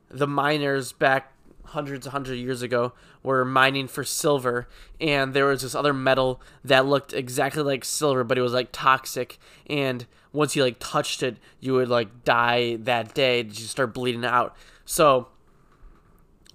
the 0.10 0.28
miners 0.28 0.94
back 0.94 1.32
hundreds 1.66 2.06
and 2.06 2.12
hundreds 2.14 2.32
of 2.32 2.38
years 2.38 2.62
ago 2.62 2.94
were 3.24 3.44
mining 3.44 3.88
for 3.88 4.04
silver, 4.04 4.68
and 5.02 5.34
there 5.34 5.46
was 5.46 5.62
this 5.62 5.76
other 5.76 5.94
metal 5.94 6.42
that 6.64 6.86
looked 6.86 7.14
exactly 7.14 7.62
like 7.64 7.84
silver, 7.86 8.24
but 8.24 8.38
it 8.38 8.42
was 8.42 8.54
like 8.54 8.70
toxic. 8.72 9.38
And 9.68 10.06
once 10.34 10.56
you 10.56 10.64
like 10.64 10.78
touched 10.80 11.24
it, 11.24 11.38
you 11.60 11.74
would 11.74 11.88
like 11.88 12.24
die 12.26 12.76
that 12.78 13.14
day. 13.14 13.44
You 13.44 13.54
start 13.54 13.94
bleeding 13.94 14.26
out. 14.26 14.56
So 14.84 15.28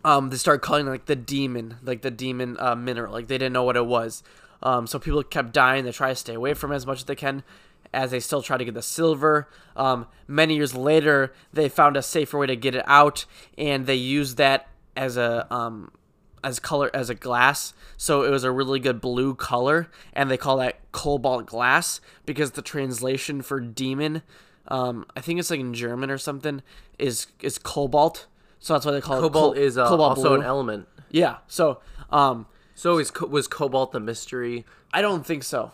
um, 0.05 0.31
they 0.31 0.37
started 0.37 0.61
calling 0.61 0.87
it 0.87 0.91
like 0.91 1.07
the 1.07 1.17
demon, 1.17 1.77
like 1.83 2.03
the 2.03 2.11
demon 2.11 2.57
uh, 2.59 2.75
mineral. 2.75 3.13
Like 3.13 3.29
they 3.29 3.39
didn't 3.39 3.53
know 3.53 3.63
what 3.63 3.77
it 3.77 3.87
was. 3.87 4.23
Um, 4.63 4.87
so 4.87 4.99
people 4.99 5.23
kept 5.23 5.53
dying. 5.53 5.85
They 5.85 5.93
try 5.93 6.11
to 6.11 6.17
stay 6.17 6.35
away 6.35 6.55
from 6.55 6.73
it 6.73 6.77
as 6.77 6.87
much 6.87 6.99
as 6.99 7.05
they 7.05 7.15
can, 7.15 7.45
as 7.95 8.11
they 8.11 8.21
still 8.21 8.43
try 8.43 8.57
to 8.57 8.65
get 8.65 8.75
the 8.75 8.83
silver. 8.83 9.49
Um, 9.77 10.07
many 10.27 10.57
years 10.57 10.75
later, 10.75 11.33
they 11.53 11.69
found 11.69 11.97
a 11.97 12.03
safer 12.03 12.39
way 12.39 12.47
to 12.47 12.57
get 12.57 12.75
it 12.75 12.85
out, 12.87 13.25
and 13.57 13.87
they 13.87 13.95
used 13.95 14.37
that 14.39 14.69
as 14.97 15.17
a 15.17 15.53
um, 15.55 15.93
as 16.45 16.59
color 16.61 16.91
as 16.95 17.11
a 17.11 17.15
glass. 17.15 17.75
So 17.97 18.23
it 18.23 18.31
was 18.31 18.45
a 18.45 18.51
really 18.51 18.81
good 18.81 19.01
blue 19.01 19.35
color, 19.35 19.89
and 20.13 20.31
they 20.31 20.37
call 20.37 20.57
that 20.59 20.77
cobalt 20.93 21.47
glass 21.47 22.01
because 22.27 22.53
the 22.53 22.63
translation 22.63 23.43
for 23.43 23.61
demon, 23.61 24.23
um, 24.69 25.07
I 25.17 25.21
think 25.21 25.41
it's 25.41 25.51
like 25.51 25.61
in 25.61 25.75
German 25.75 26.11
or 26.11 26.19
something, 26.19 26.63
is 26.99 27.27
is 27.41 27.59
cobalt. 27.59 28.27
So 28.61 28.73
that's 28.75 28.85
why 28.87 28.93
they 28.93 29.01
call 29.01 29.21
cobalt 29.21 29.57
it 29.57 29.61
col- 29.61 29.67
is 29.67 29.79
uh, 29.79 29.89
cobalt 29.89 30.19
also 30.19 30.29
blue. 30.31 30.39
an 30.41 30.45
element. 30.45 30.89
Yeah. 31.11 31.39
So, 31.47 31.81
um, 32.11 32.47
So 32.75 32.99
is 32.99 33.11
co- 33.11 33.27
was 33.27 33.47
cobalt 33.49 33.93
the 33.93 34.01
mystery? 34.01 34.65
I 34.93 35.01
don't 35.03 35.25
think 35.25 35.43
so. 35.45 35.73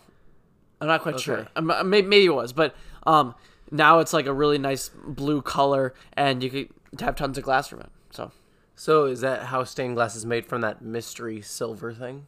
I'm 0.80 0.88
not 0.88 1.02
quite 1.02 1.18
sure. 1.20 1.38
Okay. 1.38 1.48
Um, 1.56 1.70
uh, 1.70 1.82
may- 1.82 2.02
maybe 2.02 2.26
it 2.26 2.34
was, 2.34 2.52
but 2.52 2.74
um, 3.06 3.34
now 3.70 3.98
it's 4.00 4.12
like 4.12 4.26
a 4.26 4.32
really 4.32 4.58
nice 4.58 4.90
blue 5.06 5.40
color, 5.42 5.94
and 6.14 6.42
you 6.42 6.50
could 6.50 6.68
have 7.00 7.16
tons 7.16 7.38
of 7.38 7.44
glass 7.44 7.68
from 7.68 7.80
it. 7.80 7.90
So, 8.10 8.30
So 8.76 9.04
is 9.04 9.20
that 9.20 9.44
how 9.44 9.64
stained 9.64 9.94
glass 9.94 10.16
is 10.16 10.26
made 10.26 10.46
from 10.46 10.60
that 10.62 10.82
mystery 10.82 11.40
silver 11.40 11.92
thing? 11.92 12.26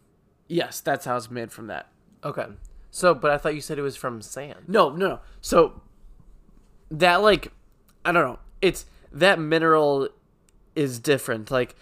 yes, 0.49 0.81
that's 0.81 1.05
how 1.05 1.17
it's 1.17 1.31
made 1.31 1.53
from 1.53 1.67
that. 1.69 1.89
Okay. 2.25 2.47
So, 2.91 3.15
but 3.15 3.31
I 3.31 3.39
thought 3.39 3.55
you 3.55 3.61
said 3.61 3.79
it 3.79 3.83
was 3.83 3.97
from 3.97 4.23
sand. 4.23 4.65
No, 4.69 4.91
no, 4.91 5.09
no. 5.09 5.21
So 5.41 5.81
that 6.91 7.17
like, 7.17 7.53
I 8.05 8.13
don't 8.13 8.27
know. 8.27 8.39
It's 8.63 8.87
that 9.13 9.39
mineral 9.39 10.09
is 10.75 10.99
different. 10.99 11.51
Like, 11.51 11.75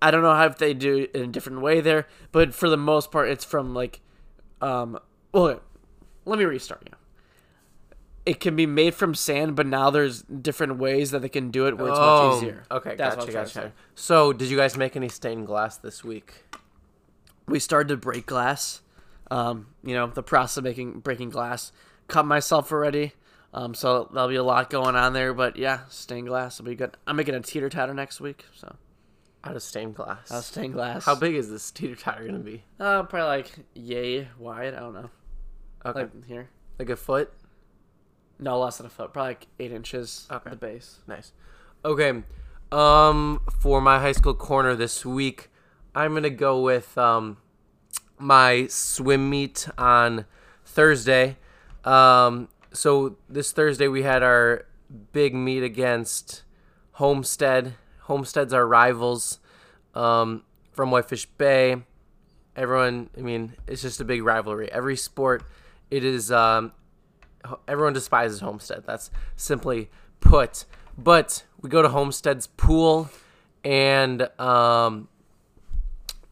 I 0.00 0.10
don't 0.10 0.22
know 0.22 0.34
how 0.34 0.46
if 0.46 0.58
they 0.58 0.74
do 0.74 0.98
it 0.98 1.14
in 1.14 1.22
a 1.22 1.26
different 1.26 1.60
way 1.60 1.80
there, 1.80 2.06
but 2.32 2.54
for 2.54 2.68
the 2.68 2.76
most 2.76 3.10
part, 3.10 3.28
it's 3.28 3.44
from 3.44 3.74
like, 3.74 4.00
um. 4.60 4.98
Well, 5.32 5.60
let 6.24 6.38
me 6.38 6.44
restart 6.44 6.82
you. 6.86 6.96
It 8.28 8.40
can 8.40 8.54
be 8.56 8.66
made 8.66 8.94
from 8.94 9.14
sand, 9.14 9.56
but 9.56 9.66
now 9.66 9.88
there's 9.90 10.22
different 10.22 10.76
ways 10.76 11.12
that 11.12 11.22
they 11.22 11.28
can 11.28 11.50
do 11.50 11.66
it 11.66 11.78
where 11.78 11.88
it's 11.88 11.98
much 11.98 12.36
easier. 12.36 12.64
Oh, 12.70 12.76
Okay, 12.76 12.94
That's 12.96 13.16
gotcha, 13.16 13.18
what 13.18 13.26
I'm 13.28 13.32
trying 13.32 13.46
to 13.46 13.54
gotcha. 13.54 13.68
say. 13.68 13.72
So, 13.94 14.32
did 14.32 14.48
you 14.50 14.56
guys 14.56 14.76
make 14.76 14.96
any 14.96 15.08
stained 15.08 15.46
glass 15.46 15.76
this 15.76 16.04
week? 16.04 16.44
we 17.46 17.58
started 17.58 17.88
to 17.88 17.96
break 17.96 18.26
glass. 18.26 18.82
Um, 19.30 19.68
you 19.82 19.94
know, 19.94 20.06
the 20.08 20.22
process 20.22 20.58
of 20.58 20.64
making 20.64 21.00
breaking 21.00 21.30
glass. 21.30 21.72
Cut 22.06 22.26
myself 22.26 22.70
already. 22.70 23.12
Um, 23.54 23.72
so 23.72 24.10
there'll 24.12 24.28
be 24.28 24.36
a 24.36 24.42
lot 24.42 24.68
going 24.68 24.94
on 24.96 25.14
there, 25.14 25.32
but 25.32 25.56
yeah, 25.56 25.80
stained 25.88 26.28
glass 26.28 26.58
will 26.58 26.66
be 26.66 26.74
good. 26.74 26.94
I'm 27.06 27.16
making 27.16 27.34
a 27.34 27.40
teeter 27.40 27.70
totter 27.70 27.94
next 27.94 28.20
week, 28.20 28.44
so 28.54 28.76
Out 29.44 29.56
of 29.56 29.62
stained 29.62 29.94
glass. 29.94 30.30
uh, 30.30 30.42
stained 30.42 30.74
glass. 30.74 31.06
How 31.06 31.14
big 31.14 31.34
is 31.36 31.48
this 31.48 31.70
teeter 31.70 31.94
totter 31.96 32.26
gonna 32.26 32.38
be? 32.40 32.64
Uh, 32.78 33.04
probably 33.04 33.28
like 33.28 33.50
yay 33.72 34.28
wide. 34.38 34.74
I 34.74 34.80
don't 34.80 34.92
know. 34.92 35.08
Okay, 35.86 36.00
Like 36.00 36.26
here. 36.26 36.50
like 36.78 36.90
a 36.90 36.96
foot. 36.96 37.32
No, 38.38 38.58
less 38.58 38.76
than 38.78 38.86
a 38.86 38.90
foot. 38.90 39.12
Probably 39.12 39.30
like 39.30 39.46
eight 39.58 39.72
inches. 39.72 40.26
Okay. 40.30 40.50
At 40.50 40.60
the 40.60 40.66
base. 40.66 40.98
Nice. 41.06 41.32
Okay. 41.84 42.22
Um, 42.70 43.40
for 43.60 43.80
my 43.80 43.98
high 43.98 44.12
school 44.12 44.34
corner 44.34 44.74
this 44.76 45.04
week, 45.04 45.50
I'm 45.94 46.14
gonna 46.14 46.30
go 46.30 46.60
with 46.60 46.96
um, 46.98 47.38
my 48.18 48.66
swim 48.68 49.30
meet 49.30 49.68
on 49.78 50.26
Thursday. 50.64 51.36
Um, 51.84 52.48
so 52.72 53.16
this 53.28 53.52
Thursday 53.52 53.88
we 53.88 54.02
had 54.02 54.22
our 54.22 54.66
big 55.12 55.34
meet 55.34 55.62
against 55.62 56.42
Homestead. 56.92 57.74
Homestead's 58.02 58.52
our 58.52 58.66
rivals 58.66 59.38
um, 59.94 60.42
from 60.72 60.90
Whitefish 60.90 61.26
Bay. 61.26 61.76
Everyone, 62.54 63.08
I 63.16 63.20
mean, 63.20 63.54
it's 63.66 63.82
just 63.82 64.00
a 64.00 64.04
big 64.04 64.22
rivalry. 64.22 64.70
Every 64.70 64.96
sport, 64.96 65.44
it 65.90 66.04
is. 66.04 66.32
Um, 66.32 66.72
everyone 67.66 67.92
despises 67.92 68.40
Homestead. 68.40 68.84
That's 68.86 69.10
simply 69.36 69.90
put. 70.20 70.64
But 70.96 71.44
we 71.60 71.70
go 71.70 71.82
to 71.82 71.88
Homestead's 71.88 72.46
pool, 72.46 73.08
and 73.64 74.28
um, 74.40 75.08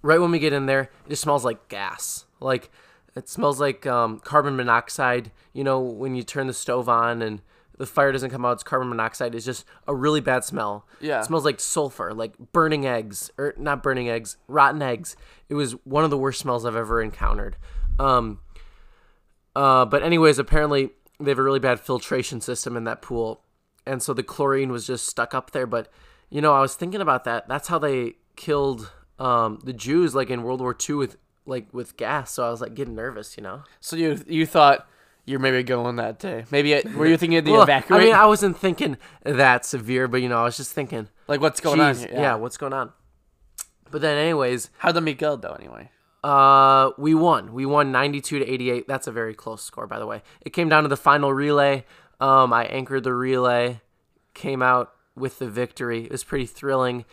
right 0.02 0.20
when 0.20 0.30
we 0.30 0.38
get 0.38 0.52
in 0.52 0.66
there, 0.66 0.90
it 1.06 1.10
just 1.10 1.22
smells 1.22 1.44
like 1.44 1.68
gas. 1.68 2.24
Like 2.40 2.70
it 3.14 3.28
smells 3.28 3.60
like 3.60 3.86
um, 3.86 4.18
carbon 4.20 4.56
monoxide. 4.56 5.30
You 5.52 5.64
know, 5.64 5.80
when 5.80 6.14
you 6.14 6.22
turn 6.22 6.46
the 6.46 6.52
stove 6.52 6.88
on 6.88 7.22
and 7.22 7.40
the 7.78 7.86
fire 7.86 8.10
doesn't 8.10 8.30
come 8.30 8.44
out, 8.44 8.52
it's 8.52 8.62
carbon 8.62 8.88
monoxide. 8.88 9.34
It's 9.34 9.44
just 9.44 9.64
a 9.86 9.94
really 9.94 10.20
bad 10.20 10.44
smell. 10.44 10.86
Yeah. 11.00 11.20
It 11.20 11.24
smells 11.26 11.44
like 11.44 11.60
sulfur, 11.60 12.12
like 12.12 12.34
burning 12.52 12.86
eggs, 12.86 13.30
or 13.38 13.54
not 13.56 13.82
burning 13.82 14.08
eggs, 14.08 14.36
rotten 14.48 14.82
eggs. 14.82 15.16
It 15.48 15.54
was 15.54 15.72
one 15.84 16.04
of 16.04 16.10
the 16.10 16.18
worst 16.18 16.40
smells 16.40 16.64
I've 16.64 16.76
ever 16.76 17.02
encountered. 17.02 17.56
Um, 17.98 18.40
uh, 19.56 19.86
but 19.86 20.02
anyways, 20.02 20.38
apparently 20.38 20.90
they 21.18 21.30
have 21.30 21.38
a 21.38 21.42
really 21.42 21.58
bad 21.58 21.80
filtration 21.80 22.42
system 22.42 22.76
in 22.76 22.84
that 22.84 23.00
pool, 23.00 23.42
and 23.86 24.02
so 24.02 24.12
the 24.12 24.22
chlorine 24.22 24.70
was 24.70 24.86
just 24.86 25.06
stuck 25.06 25.32
up 25.32 25.52
there. 25.52 25.66
But 25.66 25.88
you 26.28 26.42
know, 26.42 26.52
I 26.52 26.60
was 26.60 26.74
thinking 26.74 27.00
about 27.00 27.24
that. 27.24 27.48
That's 27.48 27.68
how 27.68 27.78
they 27.78 28.16
killed 28.36 28.92
um, 29.18 29.60
the 29.64 29.72
Jews, 29.72 30.14
like 30.14 30.28
in 30.28 30.42
World 30.42 30.60
War 30.60 30.76
II, 30.88 30.96
with 30.96 31.16
like 31.46 31.72
with 31.72 31.96
gas. 31.96 32.32
So 32.32 32.46
I 32.46 32.50
was 32.50 32.60
like 32.60 32.74
getting 32.74 32.94
nervous, 32.94 33.38
you 33.38 33.42
know. 33.42 33.62
So 33.80 33.96
you 33.96 34.22
you 34.26 34.44
thought 34.44 34.86
you're 35.24 35.40
maybe 35.40 35.62
going 35.62 35.96
that 35.96 36.18
day? 36.18 36.44
Maybe 36.50 36.74
it, 36.74 36.94
were 36.94 37.06
you 37.06 37.16
thinking 37.16 37.38
of 37.38 37.46
the 37.46 37.52
Well, 37.52 37.62
evacuate? 37.62 38.02
I 38.02 38.04
mean, 38.04 38.14
I 38.14 38.26
wasn't 38.26 38.58
thinking 38.58 38.98
that 39.22 39.64
severe, 39.64 40.06
but 40.06 40.20
you 40.20 40.28
know, 40.28 40.38
I 40.38 40.44
was 40.44 40.58
just 40.58 40.72
thinking, 40.72 41.08
like 41.28 41.40
what's 41.40 41.60
going 41.60 41.80
on? 41.80 41.96
Here? 41.96 42.10
yeah. 42.12 42.34
what's 42.34 42.58
going 42.58 42.74
on? 42.74 42.92
But 43.90 44.02
then, 44.02 44.18
anyways, 44.18 44.68
How'd 44.78 44.96
the 44.96 45.00
meet 45.00 45.18
go 45.18 45.36
though? 45.36 45.56
Anyway. 45.58 45.90
Uh, 46.24 46.90
we 46.98 47.14
won. 47.14 47.52
We 47.52 47.66
won 47.66 47.92
92 47.92 48.40
to 48.40 48.46
88. 48.46 48.88
That's 48.88 49.06
a 49.06 49.12
very 49.12 49.34
close 49.34 49.62
score, 49.62 49.86
by 49.86 49.98
the 49.98 50.06
way. 50.06 50.22
It 50.40 50.50
came 50.50 50.68
down 50.68 50.82
to 50.82 50.88
the 50.88 50.96
final 50.96 51.32
relay. 51.32 51.84
Um, 52.20 52.52
I 52.52 52.64
anchored 52.64 53.04
the 53.04 53.14
relay, 53.14 53.80
came 54.34 54.62
out 54.62 54.92
with 55.14 55.38
the 55.38 55.48
victory. 55.48 56.04
It 56.04 56.10
was 56.12 56.24
pretty 56.24 56.46
thrilling, 56.46 57.04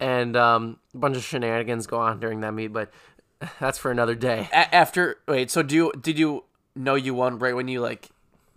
and 0.00 0.36
um, 0.36 0.78
a 0.94 0.98
bunch 0.98 1.16
of 1.16 1.24
shenanigans 1.24 1.86
go 1.86 1.98
on 1.98 2.18
during 2.20 2.40
that 2.40 2.52
meet, 2.52 2.68
but 2.72 2.90
that's 3.60 3.78
for 3.78 3.90
another 3.90 4.14
day. 4.14 4.48
A- 4.52 4.74
after 4.74 5.18
wait, 5.28 5.50
so 5.50 5.62
do 5.62 5.74
you 5.74 5.92
did 6.00 6.18
you 6.18 6.44
know 6.74 6.94
you 6.96 7.14
won 7.14 7.38
right 7.38 7.54
when 7.54 7.68
you 7.68 7.80
like? 7.80 8.08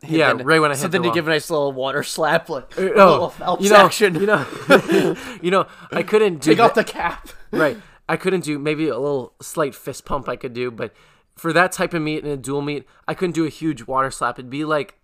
hit 0.04 0.18
Yeah, 0.18 0.34
the- 0.34 0.44
right 0.44 0.60
when 0.60 0.72
I 0.72 0.74
So 0.74 0.84
hit 0.84 0.92
then 0.94 1.04
the 1.04 1.10
you 1.10 1.14
give 1.14 1.28
a 1.28 1.30
nice 1.30 1.50
little 1.52 1.72
water 1.72 2.02
slap, 2.02 2.50
like 2.50 2.76
a 2.78 2.94
Oh, 3.00 3.58
you 3.60 3.70
know, 3.70 3.76
action. 3.86 4.16
you 4.16 4.26
know, 4.26 4.46
you 5.44 5.52
know, 5.52 5.68
I 5.92 6.02
couldn't 6.02 6.38
do 6.42 6.50
take 6.52 6.60
off 6.60 6.74
that- 6.74 6.88
the 6.88 6.92
cap. 6.92 7.30
right. 7.52 7.78
I 8.08 8.18
couldn't 8.18 8.44
do 8.44 8.60
maybe 8.60 8.88
a 8.88 8.98
little 8.98 9.34
slight 9.42 9.76
fist 9.76 10.06
pump 10.06 10.28
I 10.28 10.36
could 10.36 10.54
do, 10.54 10.72
but 10.72 10.94
for 11.36 11.54
that 11.54 11.72
type 11.72 11.94
of 11.94 12.02
meet 12.02 12.24
and 12.24 12.32
a 12.32 12.38
dual 12.38 12.62
meet, 12.62 12.86
I 13.08 13.14
couldn't 13.14 13.36
do 13.36 13.46
a 13.46 13.50
huge 13.50 13.88
water 13.88 14.12
slap. 14.12 14.38
It'd 14.38 14.50
be 14.50 14.66
like 14.66 14.96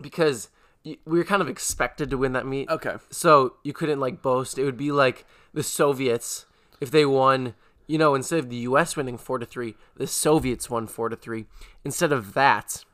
because 0.00 0.48
we 0.84 0.98
were 1.04 1.24
kind 1.24 1.40
of 1.40 1.48
expected 1.48 2.10
to 2.10 2.18
win 2.18 2.32
that 2.32 2.46
meet. 2.46 2.68
Okay. 2.68 2.96
So 3.10 3.54
you 3.62 3.72
couldn't 3.72 4.00
like 4.00 4.20
boast. 4.20 4.58
It 4.58 4.64
would 4.64 4.76
be 4.76 4.90
like 4.90 5.24
the 5.54 5.62
Soviets 5.62 6.46
if 6.80 6.90
they 6.90 7.06
won. 7.06 7.54
You 7.86 7.98
know, 7.98 8.14
instead 8.14 8.38
of 8.38 8.48
the 8.48 8.56
U.S. 8.56 8.96
winning 8.96 9.18
four 9.18 9.38
to 9.38 9.46
three, 9.46 9.74
the 9.96 10.06
Soviets 10.06 10.70
won 10.70 10.86
four 10.86 11.08
to 11.08 11.16
three. 11.16 11.46
Instead 11.84 12.12
of 12.12 12.34
that, 12.34 12.84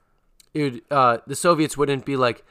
it 0.55 0.63
would, 0.63 0.83
uh, 0.91 1.19
the 1.27 1.37
Soviets 1.37 1.77
wouldn't 1.77 2.05
be 2.05 2.17
like 2.17 2.45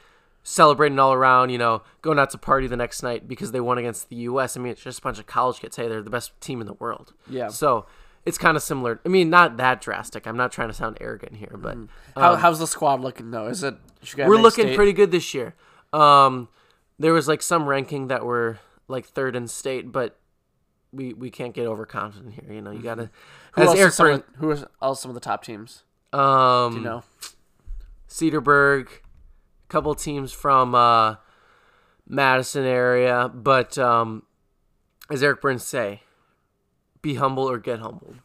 celebrating 0.48 0.98
all 0.98 1.12
around, 1.12 1.50
you 1.50 1.58
know, 1.58 1.82
going 2.00 2.18
out 2.18 2.30
to 2.30 2.38
party 2.38 2.66
the 2.66 2.76
next 2.76 3.02
night 3.02 3.28
because 3.28 3.52
they 3.52 3.60
won 3.60 3.76
against 3.76 4.08
the 4.08 4.16
U.S. 4.16 4.56
I 4.56 4.60
mean, 4.60 4.72
it's 4.72 4.82
just 4.82 5.00
a 5.00 5.02
bunch 5.02 5.18
of 5.18 5.26
college 5.26 5.60
kids. 5.60 5.76
Hey, 5.76 5.88
they're 5.88 6.02
the 6.02 6.08
best 6.10 6.38
team 6.40 6.62
in 6.62 6.66
the 6.66 6.72
world. 6.74 7.12
Yeah. 7.28 7.48
So 7.48 7.84
it's 8.24 8.38
kind 8.38 8.56
of 8.56 8.62
similar. 8.62 8.98
I 9.04 9.08
mean, 9.10 9.28
not 9.28 9.58
that 9.58 9.82
drastic. 9.82 10.26
I'm 10.26 10.38
not 10.38 10.50
trying 10.50 10.68
to 10.68 10.74
sound 10.74 10.96
arrogant 11.02 11.36
here, 11.36 11.56
but 11.58 11.76
How, 12.16 12.36
how's 12.36 12.58
the 12.58 12.66
squad 12.66 13.00
looking 13.00 13.30
though? 13.30 13.46
Is 13.46 13.62
it? 13.62 13.74
Um, 13.74 14.26
we're 14.28 14.36
looking 14.38 14.66
state? 14.66 14.76
pretty 14.76 14.94
good 14.94 15.10
this 15.10 15.34
year. 15.34 15.54
Um, 15.92 16.48
there 16.98 17.12
was 17.12 17.28
like 17.28 17.42
some 17.42 17.66
ranking 17.68 18.08
that 18.08 18.24
were 18.24 18.58
like 18.88 19.04
third 19.04 19.36
in 19.36 19.48
state, 19.48 19.92
but 19.92 20.18
we 20.92 21.12
we 21.12 21.30
can't 21.30 21.52
get 21.52 21.66
overconfident 21.66 22.34
here. 22.34 22.54
You 22.54 22.62
know, 22.62 22.70
you 22.70 22.82
gotta. 22.82 23.10
Who 23.52 23.62
as 23.62 23.78
else, 23.78 23.96
some 23.96 24.06
of, 24.06 24.24
who 24.36 24.56
else 24.80 25.02
some 25.02 25.10
of 25.10 25.14
the 25.14 25.20
top 25.20 25.44
teams? 25.44 25.84
um, 26.14 26.74
You 26.76 26.80
know, 26.80 27.04
Cedarburg, 28.08 28.88
couple 29.68 29.94
teams 29.94 30.32
from 30.32 30.74
uh, 30.74 31.16
Madison 32.06 32.64
area, 32.64 33.30
but 33.32 33.76
um, 33.78 34.22
as 35.10 35.22
Eric 35.22 35.40
Burns 35.40 35.64
say, 35.64 36.02
be 37.02 37.14
humble 37.14 37.48
or 37.48 37.58
get 37.58 37.80
humbled. 37.80 38.16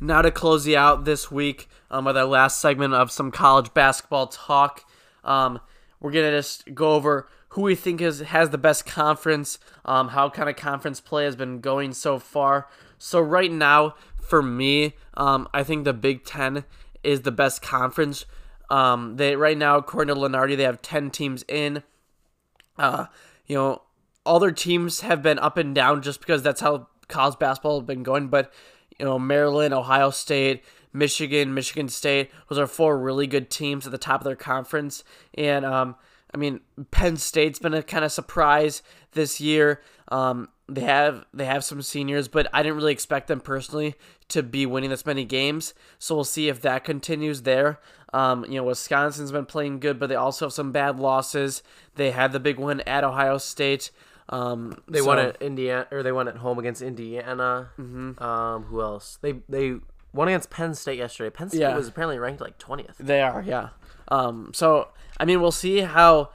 Now 0.00 0.22
to 0.22 0.30
close 0.30 0.66
you 0.66 0.76
out 0.76 1.04
this 1.04 1.30
week 1.30 1.68
um, 1.90 2.06
with 2.06 2.16
our 2.16 2.24
last 2.24 2.58
segment 2.58 2.94
of 2.94 3.10
some 3.10 3.30
college 3.30 3.74
basketball 3.74 4.28
talk, 4.28 4.84
um, 5.24 5.60
we're 6.00 6.12
gonna 6.12 6.30
just 6.30 6.74
go 6.74 6.94
over 6.94 7.28
who 7.50 7.62
we 7.62 7.74
think 7.74 8.00
is 8.00 8.20
has 8.20 8.50
the 8.50 8.58
best 8.58 8.86
conference, 8.86 9.58
um, 9.84 10.08
how 10.08 10.30
kind 10.30 10.48
of 10.48 10.56
conference 10.56 11.00
play 11.00 11.24
has 11.24 11.36
been 11.36 11.60
going 11.60 11.92
so 11.92 12.18
far. 12.18 12.68
So 12.96 13.20
right 13.20 13.50
now, 13.50 13.94
for 14.20 14.42
me, 14.42 14.94
um, 15.14 15.48
I 15.52 15.62
think 15.64 15.84
the 15.84 15.92
Big 15.92 16.24
Ten 16.24 16.64
is 17.02 17.22
the 17.22 17.32
best 17.32 17.60
conference. 17.60 18.24
Um, 18.70 19.16
they 19.16 19.36
right 19.36 19.58
now, 19.58 19.76
according 19.76 20.14
to 20.14 20.20
Lunardi, 20.20 20.56
they 20.56 20.62
have 20.62 20.82
ten 20.82 21.10
teams 21.10 21.44
in. 21.48 21.82
Uh, 22.78 23.06
you 23.46 23.56
know, 23.56 23.82
all 24.24 24.38
their 24.38 24.52
teams 24.52 25.00
have 25.00 25.22
been 25.22 25.38
up 25.38 25.56
and 25.56 25.74
down 25.74 26.02
just 26.02 26.20
because 26.20 26.42
that's 26.42 26.60
how 26.60 26.88
college 27.08 27.38
basketball 27.38 27.80
has 27.80 27.86
been 27.86 28.02
going. 28.02 28.28
But 28.28 28.52
you 28.98 29.04
know, 29.04 29.18
Maryland, 29.18 29.74
Ohio 29.74 30.10
State, 30.10 30.62
Michigan, 30.92 31.54
Michigan 31.54 31.88
State, 31.88 32.30
those 32.48 32.58
are 32.58 32.66
four 32.66 32.98
really 32.98 33.26
good 33.26 33.50
teams 33.50 33.86
at 33.86 33.92
the 33.92 33.98
top 33.98 34.20
of 34.20 34.24
their 34.24 34.36
conference. 34.36 35.04
And 35.34 35.64
um, 35.64 35.96
I 36.32 36.36
mean, 36.36 36.60
Penn 36.90 37.16
State's 37.16 37.58
been 37.58 37.74
a 37.74 37.82
kind 37.82 38.04
of 38.04 38.12
surprise 38.12 38.82
this 39.12 39.40
year. 39.40 39.82
Um, 40.08 40.48
they 40.68 40.82
have 40.82 41.24
they 41.34 41.46
have 41.46 41.64
some 41.64 41.82
seniors, 41.82 42.28
but 42.28 42.46
I 42.52 42.62
didn't 42.62 42.76
really 42.76 42.92
expect 42.92 43.26
them 43.26 43.40
personally 43.40 43.94
to 44.28 44.42
be 44.42 44.66
winning 44.66 44.90
this 44.90 45.06
many 45.06 45.24
games. 45.24 45.74
So 45.98 46.14
we'll 46.14 46.24
see 46.24 46.48
if 46.48 46.62
that 46.62 46.84
continues 46.84 47.42
there. 47.42 47.80
Um, 48.12 48.44
you 48.46 48.56
know, 48.56 48.64
Wisconsin's 48.64 49.30
been 49.32 49.46
playing 49.46 49.80
good, 49.80 49.98
but 49.98 50.08
they 50.08 50.16
also 50.16 50.46
have 50.46 50.52
some 50.52 50.72
bad 50.72 50.98
losses. 50.98 51.62
They 51.94 52.10
had 52.10 52.32
the 52.32 52.40
big 52.40 52.58
win 52.58 52.80
at 52.82 53.04
Ohio 53.04 53.38
State. 53.38 53.90
Um, 54.28 54.82
They 54.88 54.98
so- 55.00 55.06
won 55.06 55.18
at 55.18 55.40
Indiana, 55.40 55.86
or 55.90 56.02
they 56.02 56.12
won 56.12 56.28
at 56.28 56.36
home 56.38 56.58
against 56.58 56.82
Indiana. 56.82 57.70
Mm-hmm. 57.78 58.22
Um, 58.22 58.64
who 58.64 58.80
else? 58.80 59.18
They 59.22 59.34
they 59.48 59.76
won 60.12 60.28
against 60.28 60.50
Penn 60.50 60.74
State 60.74 60.98
yesterday. 60.98 61.30
Penn 61.30 61.48
State 61.48 61.60
Yeah. 61.60 61.76
was 61.76 61.88
apparently 61.88 62.18
ranked 62.18 62.40
like 62.40 62.58
twentieth. 62.58 62.96
They 62.98 63.22
are, 63.22 63.42
yeah. 63.42 63.70
Um, 64.08 64.50
so 64.54 64.88
I 65.18 65.24
mean, 65.24 65.40
we'll 65.40 65.52
see 65.52 65.78
how 65.80 66.30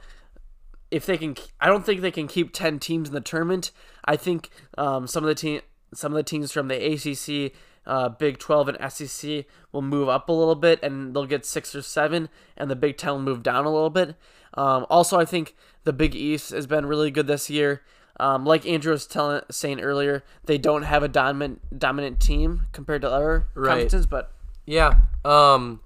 if 0.90 1.04
they 1.06 1.18
can. 1.18 1.36
I 1.60 1.66
don't 1.68 1.84
think 1.84 2.00
they 2.00 2.10
can 2.10 2.26
keep 2.28 2.52
ten 2.52 2.78
teams 2.78 3.08
in 3.08 3.14
the 3.14 3.20
tournament. 3.20 3.70
I 4.04 4.16
think 4.16 4.50
um, 4.78 5.06
some 5.06 5.24
of 5.24 5.28
the 5.28 5.34
team, 5.34 5.60
some 5.92 6.12
of 6.12 6.16
the 6.16 6.22
teams 6.22 6.52
from 6.52 6.68
the 6.68 6.76
ACC, 6.76 7.52
uh, 7.86 8.08
Big 8.08 8.38
Twelve, 8.38 8.68
and 8.68 8.92
SEC 8.92 9.44
will 9.72 9.82
move 9.82 10.08
up 10.08 10.28
a 10.28 10.32
little 10.32 10.54
bit, 10.54 10.80
and 10.82 11.14
they'll 11.14 11.26
get 11.26 11.44
six 11.46 11.74
or 11.74 11.82
seven, 11.82 12.28
and 12.56 12.70
the 12.70 12.76
Big 12.76 12.96
Ten 12.96 13.12
will 13.12 13.22
move 13.22 13.42
down 13.42 13.64
a 13.64 13.72
little 13.72 13.90
bit. 13.90 14.14
Um, 14.54 14.86
also, 14.90 15.18
I 15.18 15.24
think 15.24 15.54
the 15.84 15.92
Big 15.92 16.14
East 16.14 16.50
has 16.50 16.66
been 16.66 16.86
really 16.86 17.10
good 17.10 17.26
this 17.26 17.48
year. 17.50 17.82
Um, 18.18 18.46
like 18.46 18.64
Andrew 18.66 18.92
was 18.92 19.06
telling, 19.06 19.42
saying 19.50 19.80
earlier, 19.80 20.24
they 20.46 20.56
don't 20.56 20.82
have 20.84 21.02
a 21.02 21.08
dominant 21.08 21.78
dominant 21.78 22.18
team 22.20 22.62
compared 22.72 23.02
to 23.02 23.10
other 23.10 23.46
Right. 23.54 23.68
conferences, 23.72 24.06
but 24.06 24.32
Yeah. 24.64 24.94
Um 25.24 25.80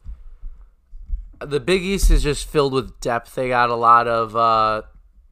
the 1.41 1.59
Big 1.59 1.83
East 1.83 2.11
is 2.11 2.23
just 2.23 2.49
filled 2.49 2.73
with 2.73 3.01
depth. 3.01 3.35
They 3.35 3.49
got 3.49 3.71
a 3.71 3.75
lot 3.75 4.07
of 4.07 4.37
uh 4.37 4.83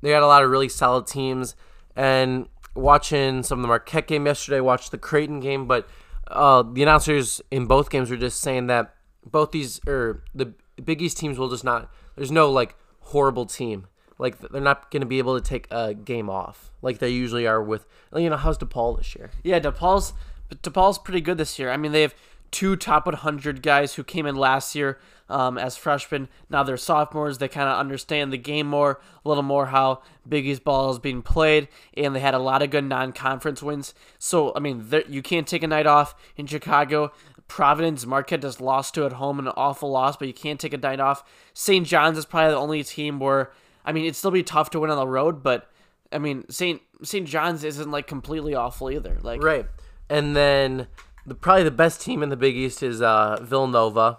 they 0.03 0.11
got 0.11 0.23
a 0.23 0.27
lot 0.27 0.43
of 0.43 0.51
really 0.51 0.69
solid 0.69 1.07
teams 1.07 1.55
and 1.95 2.49
watching 2.75 3.43
some 3.43 3.59
of 3.59 3.63
the 3.63 3.69
Marquette 3.69 4.07
game 4.07 4.27
yesterday, 4.27 4.61
watched 4.61 4.91
the 4.91 4.99
Creighton 4.99 5.41
game, 5.41 5.67
but 5.67 5.89
uh 6.31 6.63
the 6.63 6.83
announcers 6.83 7.41
in 7.51 7.67
both 7.67 7.91
games 7.91 8.11
were 8.11 8.17
just 8.17 8.41
saying 8.41 8.67
that 8.69 8.95
both 9.25 9.53
these 9.53 9.81
or 9.87 10.25
the 10.35 10.55
Big 10.83 11.03
East 11.03 11.19
teams 11.19 11.39
will 11.39 11.49
just 11.49 11.65
not 11.65 11.91
there's 12.17 12.31
no 12.31 12.51
like 12.51 12.77
horrible 13.01 13.47
team. 13.47 13.87
Like 14.19 14.39
they're 14.39 14.61
not 14.61 14.91
going 14.91 15.01
to 15.01 15.07
be 15.07 15.19
able 15.19 15.41
to 15.41 15.47
take 15.47 15.69
a 15.71 15.95
game 15.95 16.29
off 16.29 16.73
like 16.83 16.99
they 16.99 17.11
usually 17.11 17.47
are 17.47 17.63
with 17.63 17.87
you 18.15 18.29
know 18.29 18.37
how's 18.37 18.59
DePaul 18.59 18.97
this 18.97 19.15
year. 19.15 19.31
Yeah, 19.43 19.61
DePaul's 19.61 20.13
DePaul's 20.51 20.99
pretty 20.99 21.21
good 21.21 21.39
this 21.39 21.59
year. 21.59 21.71
I 21.71 21.77
mean, 21.77 21.93
they 21.93 22.03
have 22.03 22.15
two 22.51 22.77
top 22.77 23.07
100 23.07 23.63
guys 23.63 23.95
who 23.95 24.05
came 24.05 24.27
in 24.27 24.35
last 24.35 24.75
year 24.75 24.99
um, 25.29 25.59
as 25.59 25.77
freshmen. 25.77 26.29
Now 26.51 26.63
they're 26.63 26.77
sophomores. 26.77 27.39
They 27.39 27.49
kind 27.49 27.69
of 27.69 27.79
understand 27.79 28.33
the 28.33 28.39
game 28.39 28.67
more, 28.67 29.01
a 29.25 29.29
little 29.29 29.43
more 29.43 29.67
how 29.67 30.03
Big 30.29 30.47
East 30.47 30.65
ball 30.65 30.91
is 30.91 30.99
being 30.99 31.23
played, 31.23 31.69
and 31.97 32.15
they 32.15 32.21
had 32.21 32.35
a 32.35 32.39
lot 32.39 32.63
of 32.63 32.71
good 32.71 32.85
non-conference 32.85 33.63
wins. 33.63 33.95
So 34.19 34.53
I 34.55 34.61
mean, 34.61 34.87
you 35.09 35.23
can't 35.23 35.47
take 35.47 35.63
a 35.63 35.69
night 35.69 35.87
off 35.87 36.15
in 36.37 36.47
Chicago. 36.47 37.13
Providence, 37.47 38.05
Marquette 38.05 38.43
just 38.43 38.61
lost 38.61 38.95
to 38.95 39.07
at 39.07 39.15
home, 39.15 39.39
an 39.39 39.49
awful 39.49 39.91
loss, 39.91 40.17
but 40.17 40.29
you 40.29 40.35
can't 40.35 40.61
take 40.61 40.75
a 40.75 40.79
night 40.79 41.01
off. 41.01 41.25
St. 41.55 41.87
John's 41.87 42.19
is 42.19 42.27
probably 42.27 42.51
the 42.51 42.61
only 42.61 42.85
team 42.85 43.19
where, 43.19 43.53
I 43.87 43.93
mean, 43.93 44.05
it'd 44.05 44.17
still 44.17 44.31
be 44.31 44.43
tough 44.43 44.69
to 44.71 44.81
win 44.81 44.91
on 44.91 44.99
the 44.99 45.09
road, 45.09 45.43
but 45.43 45.71
I 46.13 46.19
mean, 46.19 46.45
St. 46.51 46.83
St. 47.03 47.27
John's 47.27 47.65
isn't 47.65 47.91
like 47.91 48.07
completely 48.07 48.55
awful 48.55 48.91
either. 48.91 49.19
Like, 49.23 49.43
Right. 49.43 49.67
And 50.11 50.37
then 50.37 50.89
the 51.27 51.35
probably 51.35 51.65
the 51.65 51.71
best 51.71 52.01
team 52.01 52.23
in 52.23 52.29
the 52.29 52.37
Big 52.37 52.57
East 52.57 52.83
is 52.83 53.03
uh, 53.03 53.39
Villanova. 53.43 54.19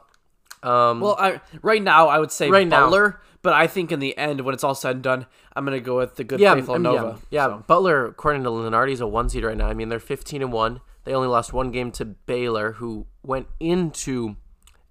Um, 0.63 0.99
Well, 0.99 1.15
I, 1.17 1.41
right 1.61 1.81
now 1.81 2.07
I 2.07 2.19
would 2.19 2.31
say 2.31 2.49
Right 2.49 2.67
now. 2.67 2.85
Butler, 2.85 3.21
but 3.41 3.53
I 3.53 3.67
think 3.67 3.91
in 3.91 3.99
the 3.99 4.17
end, 4.17 4.41
when 4.41 4.53
it's 4.53 4.63
all 4.63 4.75
said 4.75 4.95
and 4.95 5.03
done, 5.03 5.25
I'm 5.55 5.65
gonna 5.65 5.79
go 5.79 5.97
with 5.97 6.15
the 6.15 6.23
good 6.23 6.39
yeah, 6.39 6.55
faithful 6.55 6.75
I 6.75 6.77
mean, 6.77 6.83
Nova. 6.83 7.19
yeah, 7.29 7.47
yeah. 7.47 7.47
so. 7.47 7.63
Butler, 7.67 8.05
according 8.05 8.43
to 8.43 8.49
Lunardi, 8.49 8.91
is 8.91 9.01
a 9.01 9.07
one 9.07 9.29
seed 9.29 9.43
right 9.43 9.57
now. 9.57 9.67
I 9.67 9.73
mean, 9.73 9.89
they're 9.89 9.99
15 9.99 10.41
and 10.41 10.51
one. 10.51 10.81
They 11.05 11.13
only 11.13 11.27
lost 11.27 11.53
one 11.53 11.71
game 11.71 11.91
to 11.93 12.05
Baylor, 12.05 12.73
who 12.73 13.07
went 13.23 13.47
into 13.59 14.35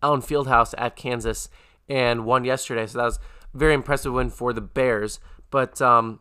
Allen 0.03 0.21
Fieldhouse 0.23 0.75
at 0.79 0.97
Kansas 0.97 1.49
and 1.89 2.25
won 2.25 2.45
yesterday. 2.45 2.87
So 2.87 2.99
that 2.99 3.05
was 3.05 3.19
a 3.55 3.59
very 3.59 3.75
impressive 3.75 4.13
win 4.13 4.31
for 4.31 4.53
the 4.53 4.61
Bears. 4.61 5.21
But 5.51 5.81
um, 5.83 6.21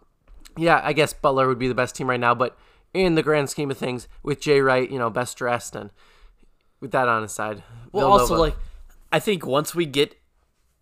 yeah, 0.58 0.82
I 0.84 0.94
guess 0.94 1.14
Butler 1.14 1.48
would 1.48 1.60
be 1.60 1.68
the 1.68 1.76
best 1.76 1.96
team 1.96 2.10
right 2.10 2.20
now. 2.20 2.36
But 2.36 2.58
in 2.94 3.16
the 3.16 3.24
grand 3.24 3.50
scheme 3.50 3.72
of 3.72 3.78
things, 3.78 4.08
with 4.24 4.42
Jay 4.42 4.60
Wright, 4.62 4.90
you 4.90 5.00
know, 5.00 5.10
best 5.10 5.38
dressed, 5.38 5.76
and 5.76 5.92
with 6.80 6.92
that 6.92 7.08
on 7.08 7.24
his 7.24 7.32
side, 7.32 7.64
Well, 7.92 8.12
also 8.12 8.36
like, 8.36 8.56
I 9.12 9.20
think 9.20 9.46
once 9.46 9.74
we 9.74 9.86
get 9.86 10.16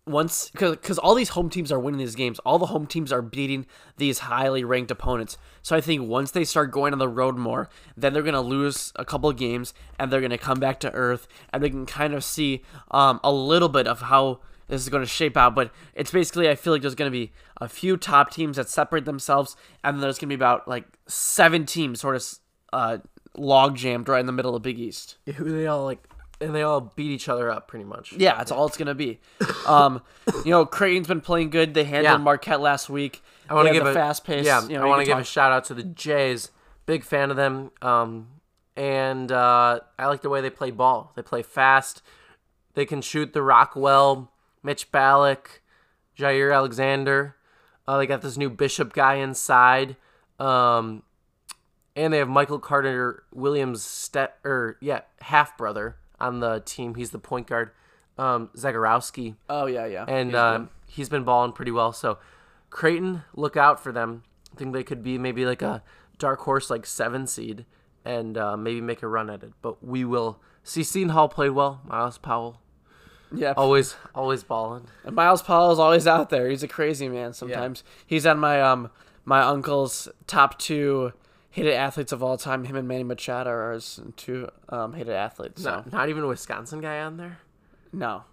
once 0.06 0.50
because 0.50 0.98
all 0.98 1.14
these 1.16 1.30
home 1.30 1.50
teams 1.50 1.72
are 1.72 1.80
winning 1.80 1.98
these 1.98 2.14
games, 2.14 2.38
all 2.40 2.58
the 2.58 2.66
home 2.66 2.86
teams 2.86 3.12
are 3.12 3.22
beating 3.22 3.66
these 3.96 4.20
highly 4.20 4.62
ranked 4.62 4.90
opponents. 4.90 5.36
So 5.62 5.74
I 5.74 5.80
think 5.80 6.08
once 6.08 6.30
they 6.30 6.44
start 6.44 6.70
going 6.70 6.92
on 6.92 6.98
the 6.98 7.08
road 7.08 7.36
more, 7.36 7.68
then 7.96 8.12
they're 8.12 8.22
gonna 8.22 8.40
lose 8.40 8.92
a 8.96 9.04
couple 9.04 9.32
games 9.32 9.74
and 9.98 10.12
they're 10.12 10.20
gonna 10.20 10.38
come 10.38 10.60
back 10.60 10.80
to 10.80 10.92
earth, 10.92 11.26
and 11.52 11.62
we 11.62 11.70
can 11.70 11.86
kind 11.86 12.14
of 12.14 12.22
see 12.22 12.62
um, 12.90 13.20
a 13.24 13.32
little 13.32 13.68
bit 13.68 13.88
of 13.88 14.02
how 14.02 14.40
this 14.68 14.82
is 14.82 14.88
going 14.88 15.02
to 15.02 15.08
shape 15.08 15.36
out. 15.36 15.54
But 15.54 15.70
it's 15.94 16.10
basically, 16.10 16.48
I 16.48 16.54
feel 16.54 16.72
like 16.72 16.82
there's 16.82 16.94
going 16.94 17.10
to 17.10 17.16
be 17.16 17.32
a 17.60 17.68
few 17.68 17.96
top 17.96 18.30
teams 18.30 18.56
that 18.56 18.68
separate 18.68 19.04
themselves, 19.04 19.56
and 19.84 20.02
there's 20.02 20.18
going 20.18 20.28
to 20.28 20.36
be 20.36 20.38
about 20.38 20.66
like 20.66 20.86
seven 21.06 21.66
teams 21.66 22.00
sort 22.00 22.16
of 22.16 22.24
uh, 22.72 22.98
log 23.36 23.76
jammed 23.76 24.08
right 24.08 24.20
in 24.20 24.26
the 24.26 24.32
middle 24.32 24.54
of 24.54 24.62
Big 24.62 24.78
East. 24.78 25.16
who 25.36 25.50
they 25.50 25.66
all 25.66 25.84
like, 25.84 26.06
and 26.40 26.54
they 26.54 26.62
all 26.62 26.80
beat 26.80 27.10
each 27.10 27.28
other 27.28 27.50
up 27.50 27.68
pretty 27.68 27.84
much. 27.84 28.12
Yeah, 28.12 28.36
that's 28.36 28.50
all 28.52 28.66
it's 28.66 28.76
gonna 28.76 28.94
be. 28.94 29.20
Um, 29.66 30.02
you 30.44 30.52
know, 30.52 30.64
Creighton's 30.64 31.08
been 31.08 31.20
playing 31.20 31.50
good. 31.50 31.74
They 31.74 31.82
handled 31.82 32.04
Yeah. 32.04 32.16
Marquette 32.18 32.60
last 32.60 32.88
week. 32.88 33.20
I 33.50 33.54
want 33.54 33.66
to 33.66 33.74
give 33.74 33.84
a 33.84 33.92
fast 33.92 34.24
pace. 34.24 34.46
Yeah, 34.46 34.62
you 34.68 34.76
know, 34.78 34.84
I 34.84 34.86
want 34.86 35.00
to 35.00 35.04
give 35.06 35.18
a 35.18 35.24
shout 35.24 35.50
out 35.50 35.64
to 35.64 35.74
the 35.74 35.82
Jays. 35.82 36.52
Big 36.86 37.02
fan 37.02 37.32
of 37.32 37.36
them. 37.36 37.72
Um, 37.82 38.28
and 38.76 39.32
uh, 39.32 39.80
I 39.98 40.06
like 40.06 40.22
the 40.22 40.28
way 40.28 40.40
they 40.40 40.50
play 40.50 40.70
ball. 40.70 41.10
They 41.16 41.22
play 41.22 41.42
fast. 41.42 42.00
They 42.74 42.84
can 42.86 43.02
shoot 43.02 43.32
the 43.32 43.42
rock 43.42 43.72
well. 43.74 44.30
Mitch 44.62 44.92
Ballock, 44.92 45.62
Jair 46.16 46.54
Alexander. 46.54 47.34
Uh, 47.88 47.98
they 47.98 48.06
got 48.06 48.22
this 48.22 48.36
new 48.36 48.48
Bishop 48.50 48.92
guy 48.92 49.14
inside. 49.14 49.96
Um, 50.38 51.02
and 51.96 52.12
they 52.12 52.18
have 52.18 52.28
Michael 52.28 52.60
Carter 52.60 53.24
Williams, 53.32 53.82
step 53.82 54.38
or 54.44 54.76
yeah, 54.80 55.00
half 55.22 55.56
brother 55.58 55.96
on 56.20 56.40
the 56.40 56.60
team. 56.64 56.94
He's 56.94 57.10
the 57.10 57.18
point 57.18 57.46
guard. 57.46 57.70
Um, 58.18 58.48
Zegarowski 58.56 59.34
Oh 59.50 59.66
yeah, 59.66 59.84
yeah. 59.86 60.04
and 60.08 60.30
He's 60.30 60.34
uh, 60.36 60.58
good. 60.58 60.68
he's 60.86 61.08
been 61.10 61.24
balling 61.24 61.52
pretty 61.52 61.70
well. 61.70 61.92
So 61.92 62.18
Creighton, 62.70 63.22
look 63.34 63.56
out 63.56 63.78
for 63.82 63.92
them. 63.92 64.22
I 64.52 64.56
think 64.56 64.72
they 64.72 64.82
could 64.82 65.02
be 65.02 65.18
maybe 65.18 65.44
like 65.44 65.60
a 65.62 65.82
dark 66.18 66.40
horse, 66.40 66.70
like 66.70 66.86
seven 66.86 67.26
seed, 67.26 67.66
and 68.06 68.38
uh, 68.38 68.56
maybe 68.56 68.80
make 68.80 69.02
a 69.02 69.08
run 69.08 69.28
at 69.28 69.42
it. 69.42 69.52
But 69.60 69.84
we 69.84 70.04
will 70.04 70.40
see. 70.64 70.82
Seton 70.82 71.10
Hall 71.10 71.28
played 71.28 71.50
well. 71.50 71.82
Myles 71.84 72.16
Powell, 72.16 72.58
yeah. 73.30 73.52
always, 73.54 73.96
always 74.14 74.42
balling. 74.42 74.86
And 75.04 75.14
Myles 75.14 75.42
Powell 75.42 75.70
is 75.72 75.78
always 75.78 76.06
out 76.06 76.30
there. 76.30 76.48
He's 76.48 76.62
a 76.62 76.68
crazy 76.68 77.08
man. 77.10 77.34
Sometimes 77.34 77.84
he's 78.06 78.24
on 78.24 78.38
my 78.38 78.62
um 78.62 78.90
my 79.26 79.42
uncle's 79.42 80.08
top 80.26 80.58
two 80.58 81.12
hated 81.56 81.72
athletes 81.72 82.12
of 82.12 82.22
all 82.22 82.36
time. 82.36 82.64
Him 82.64 82.76
and 82.76 82.86
Manny 82.86 83.02
Machado 83.02 83.48
are 83.50 83.72
his 83.72 83.98
two 84.16 84.48
um 84.68 84.92
hated 84.92 85.14
athletes. 85.14 85.62
So 85.62 85.70
Not, 85.70 85.92
not 85.92 86.08
even 86.10 86.22
a 86.22 86.26
Wisconsin 86.26 86.82
guy 86.82 87.00
on 87.00 87.16
there. 87.16 87.38
No, 87.92 88.24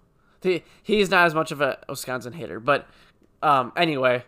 he, 0.41 0.63
he's 0.83 1.09
not 1.09 1.25
as 1.25 1.33
much 1.33 1.51
of 1.51 1.61
a 1.61 1.79
Wisconsin 1.87 2.33
hater. 2.33 2.59
But 2.59 2.85
um, 3.41 3.71
anyway, 3.77 4.25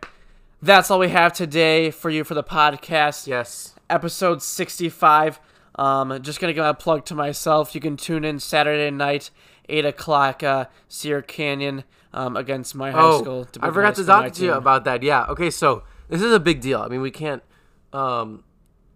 that's 0.62 0.90
all 0.90 1.00
we 1.00 1.10
have 1.10 1.34
today 1.34 1.92
for 1.92 2.10
you 2.10 2.24
for 2.24 2.36
the 2.36 2.44
podcast. 2.44 3.28
Yes. 3.28 3.76
Episode 3.90 4.42
65. 4.42 5.40
Um, 5.78 6.22
just 6.24 6.40
gonna 6.40 6.54
give 6.54 6.64
a 6.66 6.74
plug 6.74 7.04
to 7.08 7.16
myself. 7.16 7.76
You 7.76 7.82
can 7.82 7.98
tune 7.98 8.24
in 8.24 8.40
Saturday 8.40 8.90
night, 8.92 9.30
eight 9.68 9.86
o'clock. 9.86 10.42
Uh, 10.42 10.66
Sierra 10.88 11.22
Canyon 11.22 11.84
um, 12.14 12.38
against 12.38 12.76
my 12.76 12.92
high 12.92 13.02
Oh, 13.02 13.22
school. 13.22 13.48
I 13.60 13.72
forgot 13.72 13.96
to 13.96 14.06
talk 14.06 14.32
to 14.32 14.44
you 14.46 14.54
about 14.54 14.86
that. 14.86 15.04
Yeah. 15.04 15.26
Okay. 15.26 15.50
So 15.50 15.84
this 16.08 16.22
is 16.22 16.32
a 16.32 16.40
big 16.40 16.62
deal. 16.62 16.80
I 16.80 16.88
mean, 16.88 17.02
we 17.02 17.12
can't. 17.12 17.44
Um, 17.92 18.46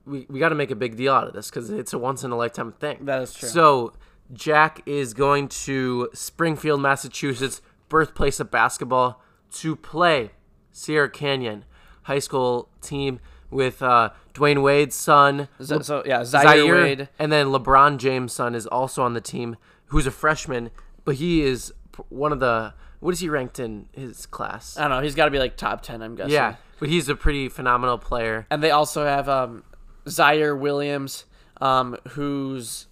we, 0.06 0.26
we 0.30 0.40
got 0.40 0.50
to 0.50 0.56
make 0.56 0.72
a 0.72 0.76
big 0.76 0.96
deal 0.96 1.14
out 1.14 1.28
of 1.28 1.34
this 1.34 1.50
because 1.50 1.70
it's 1.70 1.94
a 1.94 1.98
once 1.98 2.24
in 2.24 2.32
a 2.32 2.38
lifetime 2.38 2.72
thing. 2.74 3.06
That 3.06 3.22
is 3.22 3.34
true. 3.34 3.50
So 3.50 3.94
Jack 4.34 4.82
is 4.86 5.14
going 5.14 5.48
to 5.50 6.10
Springfield, 6.14 6.82
Massachusetts, 6.82 7.62
birthplace 7.90 8.40
of 8.40 8.50
basketball, 8.52 9.22
to 9.54 9.76
play 9.76 10.32
Sierra 10.72 11.10
Canyon 11.10 11.66
High 12.04 12.20
School 12.20 12.70
team 12.82 13.20
with 13.50 13.82
uh, 13.82 14.12
Dwyane 14.36 14.62
Wade's 14.62 14.96
son, 14.96 15.48
So, 15.60 15.80
so 15.80 16.04
yeah, 16.06 16.24
Zaire, 16.24 16.44
Zaire, 16.44 16.76
Wade. 16.76 17.10
and 17.18 17.32
then 17.32 17.48
LeBron 17.48 17.98
James' 17.98 18.32
son 18.32 18.54
is 18.54 18.68
also 18.68 19.02
on 19.02 19.14
the 19.14 19.22
team, 19.22 19.58
who's 19.88 20.06
a 20.06 20.12
freshman, 20.12 20.70
but 21.04 21.16
he 21.16 21.42
is 21.42 21.74
one 22.10 22.32
of 22.32 22.40
the 22.40 22.74
what 23.00 23.12
is 23.14 23.20
he 23.22 23.30
ranked 23.30 23.60
in 23.60 23.88
his 23.94 24.26
class? 24.26 24.78
I 24.78 24.82
don't 24.82 24.92
know. 24.92 25.02
He's 25.02 25.16
got 25.16 25.26
to 25.26 25.32
be 25.32 25.40
like 25.40 25.56
top 25.58 25.82
ten. 25.82 26.02
I'm 26.04 26.16
guessing. 26.16 26.32
yeah, 26.34 26.56
but 26.80 26.90
he's 26.90 27.10
a 27.10 27.16
pretty 27.16 27.50
phenomenal 27.50 27.98
player. 27.98 28.46
And 28.52 28.62
they 28.62 28.72
also 28.72 29.06
have 29.06 29.28
um, 29.30 29.64
Ziaire 30.10 30.58
Williams, 30.58 31.26
um, 31.62 31.98
who's 32.10 32.88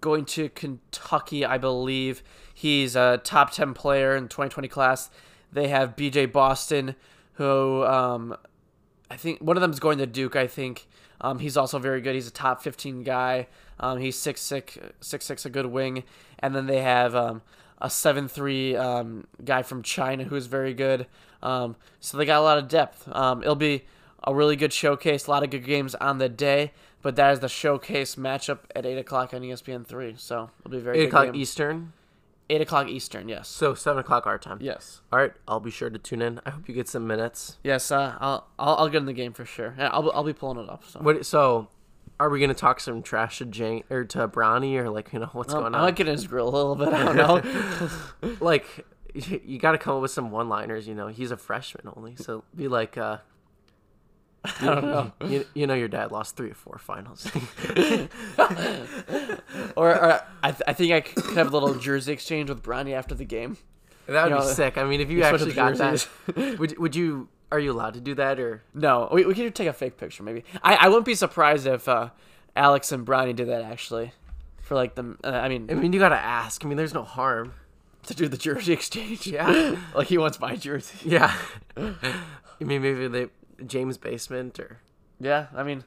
going 0.00 0.24
to 0.24 0.48
Kentucky, 0.48 1.44
I 1.44 1.58
believe. 1.58 2.22
He's 2.52 2.96
a 2.96 3.20
top 3.22 3.52
10 3.52 3.74
player 3.74 4.16
in 4.16 4.24
the 4.24 4.28
2020 4.28 4.68
class. 4.68 5.10
They 5.52 5.68
have 5.68 5.96
BJ 5.96 6.30
Boston, 6.30 6.96
who 7.34 7.84
um, 7.84 8.36
I 9.10 9.16
think 9.16 9.40
one 9.40 9.56
of 9.56 9.60
them 9.60 9.70
is 9.70 9.80
going 9.80 9.98
to 9.98 10.06
Duke, 10.06 10.36
I 10.36 10.46
think. 10.46 10.86
Um, 11.20 11.38
he's 11.38 11.56
also 11.56 11.78
very 11.78 12.00
good. 12.00 12.14
He's 12.14 12.26
a 12.26 12.32
top 12.32 12.62
15 12.62 13.02
guy. 13.02 13.46
Um, 13.78 13.98
he's 13.98 14.16
6'6", 14.16 14.92
6'6", 15.00 15.46
a 15.46 15.50
good 15.50 15.66
wing. 15.66 16.04
And 16.38 16.54
then 16.54 16.66
they 16.66 16.80
have 16.80 17.14
um, 17.14 17.42
a 17.80 17.88
7'3", 17.88 18.78
um, 18.78 19.26
guy 19.44 19.62
from 19.62 19.82
China 19.82 20.24
who's 20.24 20.46
very 20.46 20.74
good. 20.74 21.06
Um, 21.42 21.76
so 22.00 22.16
they 22.16 22.24
got 22.24 22.40
a 22.40 22.42
lot 22.42 22.58
of 22.58 22.68
depth. 22.68 23.08
Um, 23.12 23.42
it'll 23.42 23.54
be 23.54 23.84
a 24.24 24.34
really 24.34 24.56
good 24.56 24.72
showcase, 24.72 25.26
a 25.26 25.30
lot 25.30 25.42
of 25.42 25.50
good 25.50 25.64
games 25.64 25.94
on 25.96 26.18
the 26.18 26.28
day. 26.28 26.72
But 27.02 27.16
that 27.16 27.32
is 27.32 27.40
the 27.40 27.48
showcase 27.48 28.16
matchup 28.16 28.60
at 28.74 28.84
8 28.84 28.98
o'clock 28.98 29.32
on 29.32 29.42
ESPN 29.42 29.86
3. 29.86 30.14
So 30.18 30.50
it'll 30.60 30.70
be 30.70 30.80
very 30.80 30.98
Eight 30.98 31.08
o'clock 31.08 31.26
game. 31.26 31.36
Eastern, 31.36 31.92
8 32.50 32.60
o'clock 32.62 32.88
Eastern, 32.88 33.28
yes. 33.28 33.48
so 33.48 33.74
seven 33.74 34.00
o'clock 34.00 34.26
our 34.26 34.38
time. 34.38 34.58
Yes. 34.60 35.02
All 35.12 35.18
right, 35.20 35.32
I'll 35.46 35.60
be 35.60 35.70
sure 35.70 35.90
to 35.90 35.98
tune 35.98 36.22
in. 36.22 36.40
I 36.44 36.50
hope 36.50 36.68
you 36.68 36.74
get 36.74 36.88
some 36.88 37.06
minutes. 37.06 37.58
Yes, 37.62 37.90
uh, 37.92 38.16
I'll, 38.20 38.48
I'll 38.58 38.76
I'll 38.76 38.88
get 38.88 38.98
in 38.98 39.06
the 39.06 39.12
game 39.12 39.32
for 39.32 39.44
sure. 39.44 39.74
Yeah, 39.78 39.88
I'll, 39.88 40.10
I'll 40.12 40.24
be 40.24 40.32
pulling 40.32 40.58
it 40.58 40.68
up. 40.70 40.82
So. 40.84 41.00
What? 41.00 41.24
So, 41.26 41.68
are 42.18 42.28
we 42.28 42.40
gonna 42.40 42.54
talk 42.54 42.80
some 42.80 43.02
trash 43.02 43.38
to 43.38 43.44
Jane 43.44 43.84
or 43.90 44.04
to 44.04 44.26
Bronny 44.26 44.76
or 44.76 44.90
like 44.90 45.12
you 45.12 45.18
know 45.20 45.30
what's 45.32 45.52
Um, 45.52 45.60
going 45.60 45.74
on? 45.74 45.80
I 45.80 45.84
might 45.84 45.96
get 45.96 46.08
in 46.08 46.12
his 46.14 46.26
grill 46.26 46.48
a 46.48 46.50
little 46.50 46.74
bit. 46.76 46.88
I 46.88 47.04
don't 47.04 47.16
know. 47.16 48.36
like 48.40 48.84
you, 49.14 49.58
got 49.58 49.72
to 49.72 49.78
come 49.78 49.96
up 49.96 50.02
with 50.02 50.10
some 50.10 50.30
one-liners. 50.30 50.86
You 50.86 50.94
know, 50.94 51.08
he's 51.08 51.30
a 51.30 51.36
freshman 51.36 51.92
only, 51.96 52.16
so 52.16 52.44
be 52.54 52.68
like, 52.68 52.98
uh, 52.98 53.18
I 54.60 54.64
don't 54.74 54.84
know. 54.84 55.12
you, 55.26 55.44
you 55.54 55.66
know, 55.66 55.74
your 55.74 55.88
dad 55.88 56.12
lost 56.12 56.36
three 56.36 56.50
or 56.50 56.54
four 56.54 56.78
finals. 56.78 57.30
Or, 59.76 59.90
or 59.94 60.20
I, 60.42 60.50
th- 60.52 60.62
I 60.66 60.72
think 60.72 60.92
I 60.92 61.00
could 61.00 61.36
have 61.36 61.48
a 61.48 61.50
little 61.50 61.74
jersey 61.74 62.12
exchange 62.12 62.48
with 62.48 62.62
Bronny 62.62 62.92
after 62.92 63.14
the 63.14 63.24
game. 63.24 63.58
that 64.06 64.24
would 64.24 64.30
You 64.30 64.36
be 64.40 64.46
know, 64.46 64.52
sick. 64.52 64.78
I 64.78 64.84
mean, 64.84 65.00
if 65.00 65.10
you 65.10 65.20
switch 65.20 65.32
actually 65.34 65.52
got 65.52 65.76
that, 65.76 66.06
would 66.58 66.78
would 66.78 66.96
you? 66.96 67.28
Are 67.52 67.58
you 67.60 67.72
allowed 67.72 67.94
to 67.94 68.00
do 68.00 68.14
that 68.14 68.40
or? 68.40 68.62
No, 68.74 69.08
we, 69.12 69.24
we 69.24 69.34
could 69.34 69.54
take 69.54 69.68
a 69.68 69.72
fake 69.72 69.96
picture 69.98 70.22
maybe. 70.22 70.44
I, 70.62 70.76
I 70.76 70.88
wouldn't 70.88 71.04
be 71.06 71.14
surprised 71.14 71.66
if 71.66 71.88
uh, 71.88 72.10
Alex 72.56 72.90
and 72.92 73.06
Bronny 73.06 73.34
did 73.36 73.48
that 73.48 73.62
actually. 73.62 74.12
For 74.62 74.74
like 74.74 74.94
the, 74.96 75.16
uh, 75.22 75.28
I 75.30 75.48
mean, 75.48 75.70
I 75.70 75.74
mean, 75.74 75.92
you 75.92 76.00
got 76.00 76.08
to 76.08 76.16
ask. 76.16 76.64
I 76.64 76.68
mean, 76.68 76.76
there's 76.76 76.94
no 76.94 77.04
harm. 77.04 77.54
to 78.06 78.14
do 78.14 78.26
the 78.28 78.36
jersey 78.36 78.72
exchange. 78.72 79.26
Yeah. 79.26 79.76
like 79.94 80.08
he 80.08 80.18
wants 80.18 80.40
my 80.40 80.56
jersey. 80.56 81.08
Yeah. 81.08 81.32
I 81.76 81.94
mean, 82.64 82.82
maybe 82.82 83.06
the 83.08 83.30
James 83.64 83.96
basement 83.98 84.58
or. 84.58 84.80
Yeah, 85.20 85.46
I 85.54 85.62
mean, 85.62 85.84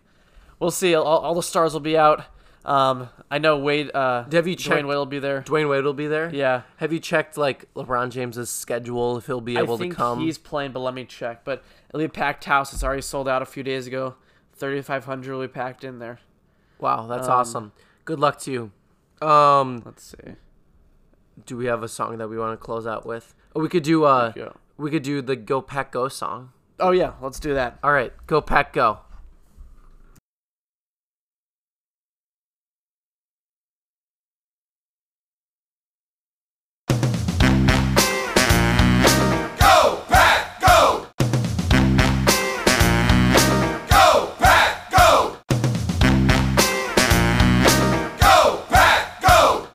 we'll 0.60 0.72
see. 0.72 0.96
All, 0.96 1.06
all 1.06 1.36
the 1.36 1.44
stars 1.44 1.74
will 1.74 1.80
be 1.82 1.98
out. 1.98 2.24
Um, 2.66 3.10
I 3.32 3.38
know 3.38 3.58
Wade. 3.58 3.92
Uh, 3.94 4.26
Have 4.32 4.48
you 4.48 4.56
Dwyane 4.56 4.88
Wade 4.88 4.98
will 4.98 5.06
be 5.06 5.20
there. 5.20 5.42
Dwyane 5.44 5.70
Wade 5.70 5.84
will 5.84 5.94
be 5.94 6.08
there. 6.08 6.34
Yeah. 6.34 6.64
Have 6.78 6.92
you 6.92 7.00
checked 7.00 7.38
like 7.38 7.72
LeBron 7.74 8.10
James's 8.12 8.50
schedule 8.50 9.18
if 9.18 9.28
he'll 9.28 9.40
be 9.42 9.58
able 9.58 9.78
to 9.78 9.90
come? 9.90 10.20
he's 10.20 10.38
playing, 10.38 10.72
but 10.72 10.80
let 10.82 10.94
me 10.94 11.06
check. 11.06 11.44
But 11.46 11.64
it'll 11.90 12.00
be 12.00 12.06
a 12.06 12.10
packed 12.10 12.46
house. 12.46 12.74
It's 12.74 12.84
already 12.84 13.02
sold 13.02 13.28
out 13.30 13.42
a 13.42 13.46
few 13.46 13.64
days 13.64 13.88
ago. 13.88 14.16
3,500 14.58 15.34
will 15.34 15.42
be 15.42 15.48
packed 15.48 15.84
in 15.84 16.00
there. 16.00 16.20
Wow, 16.80 17.08
that's 17.08 17.28
Um, 17.28 17.34
awesome. 17.34 17.72
Good 18.06 18.20
luck 18.20 18.40
to 18.42 18.52
you. 18.52 18.72
Um, 19.26 19.82
Let's 19.86 20.04
see. 20.04 20.34
do 21.46 21.56
we 21.58 21.66
have 21.68 21.82
a 21.84 21.88
song 21.88 22.18
that 22.18 22.28
we 22.30 22.38
want 22.38 22.54
to 22.60 22.64
close 22.64 22.86
out 22.88 23.06
with? 23.06 23.36
Oh, 23.56 23.62
we 23.62 23.70
could 23.70 23.84
do 23.84 24.04
uh, 24.04 24.34
we 24.78 24.90
could 24.92 25.04
do 25.04 25.22
the 25.22 25.36
Go 25.36 25.62
Pack 25.62 25.92
Go 25.92 26.08
song. 26.08 26.52
Oh 26.80 26.92
yeah, 26.92 27.14
let's 27.22 27.40
do 27.40 27.54
that. 27.56 27.80
All 27.84 27.92
right, 27.92 28.14
Go 28.28 28.42
Pack 28.42 28.74
Go. 28.74 29.00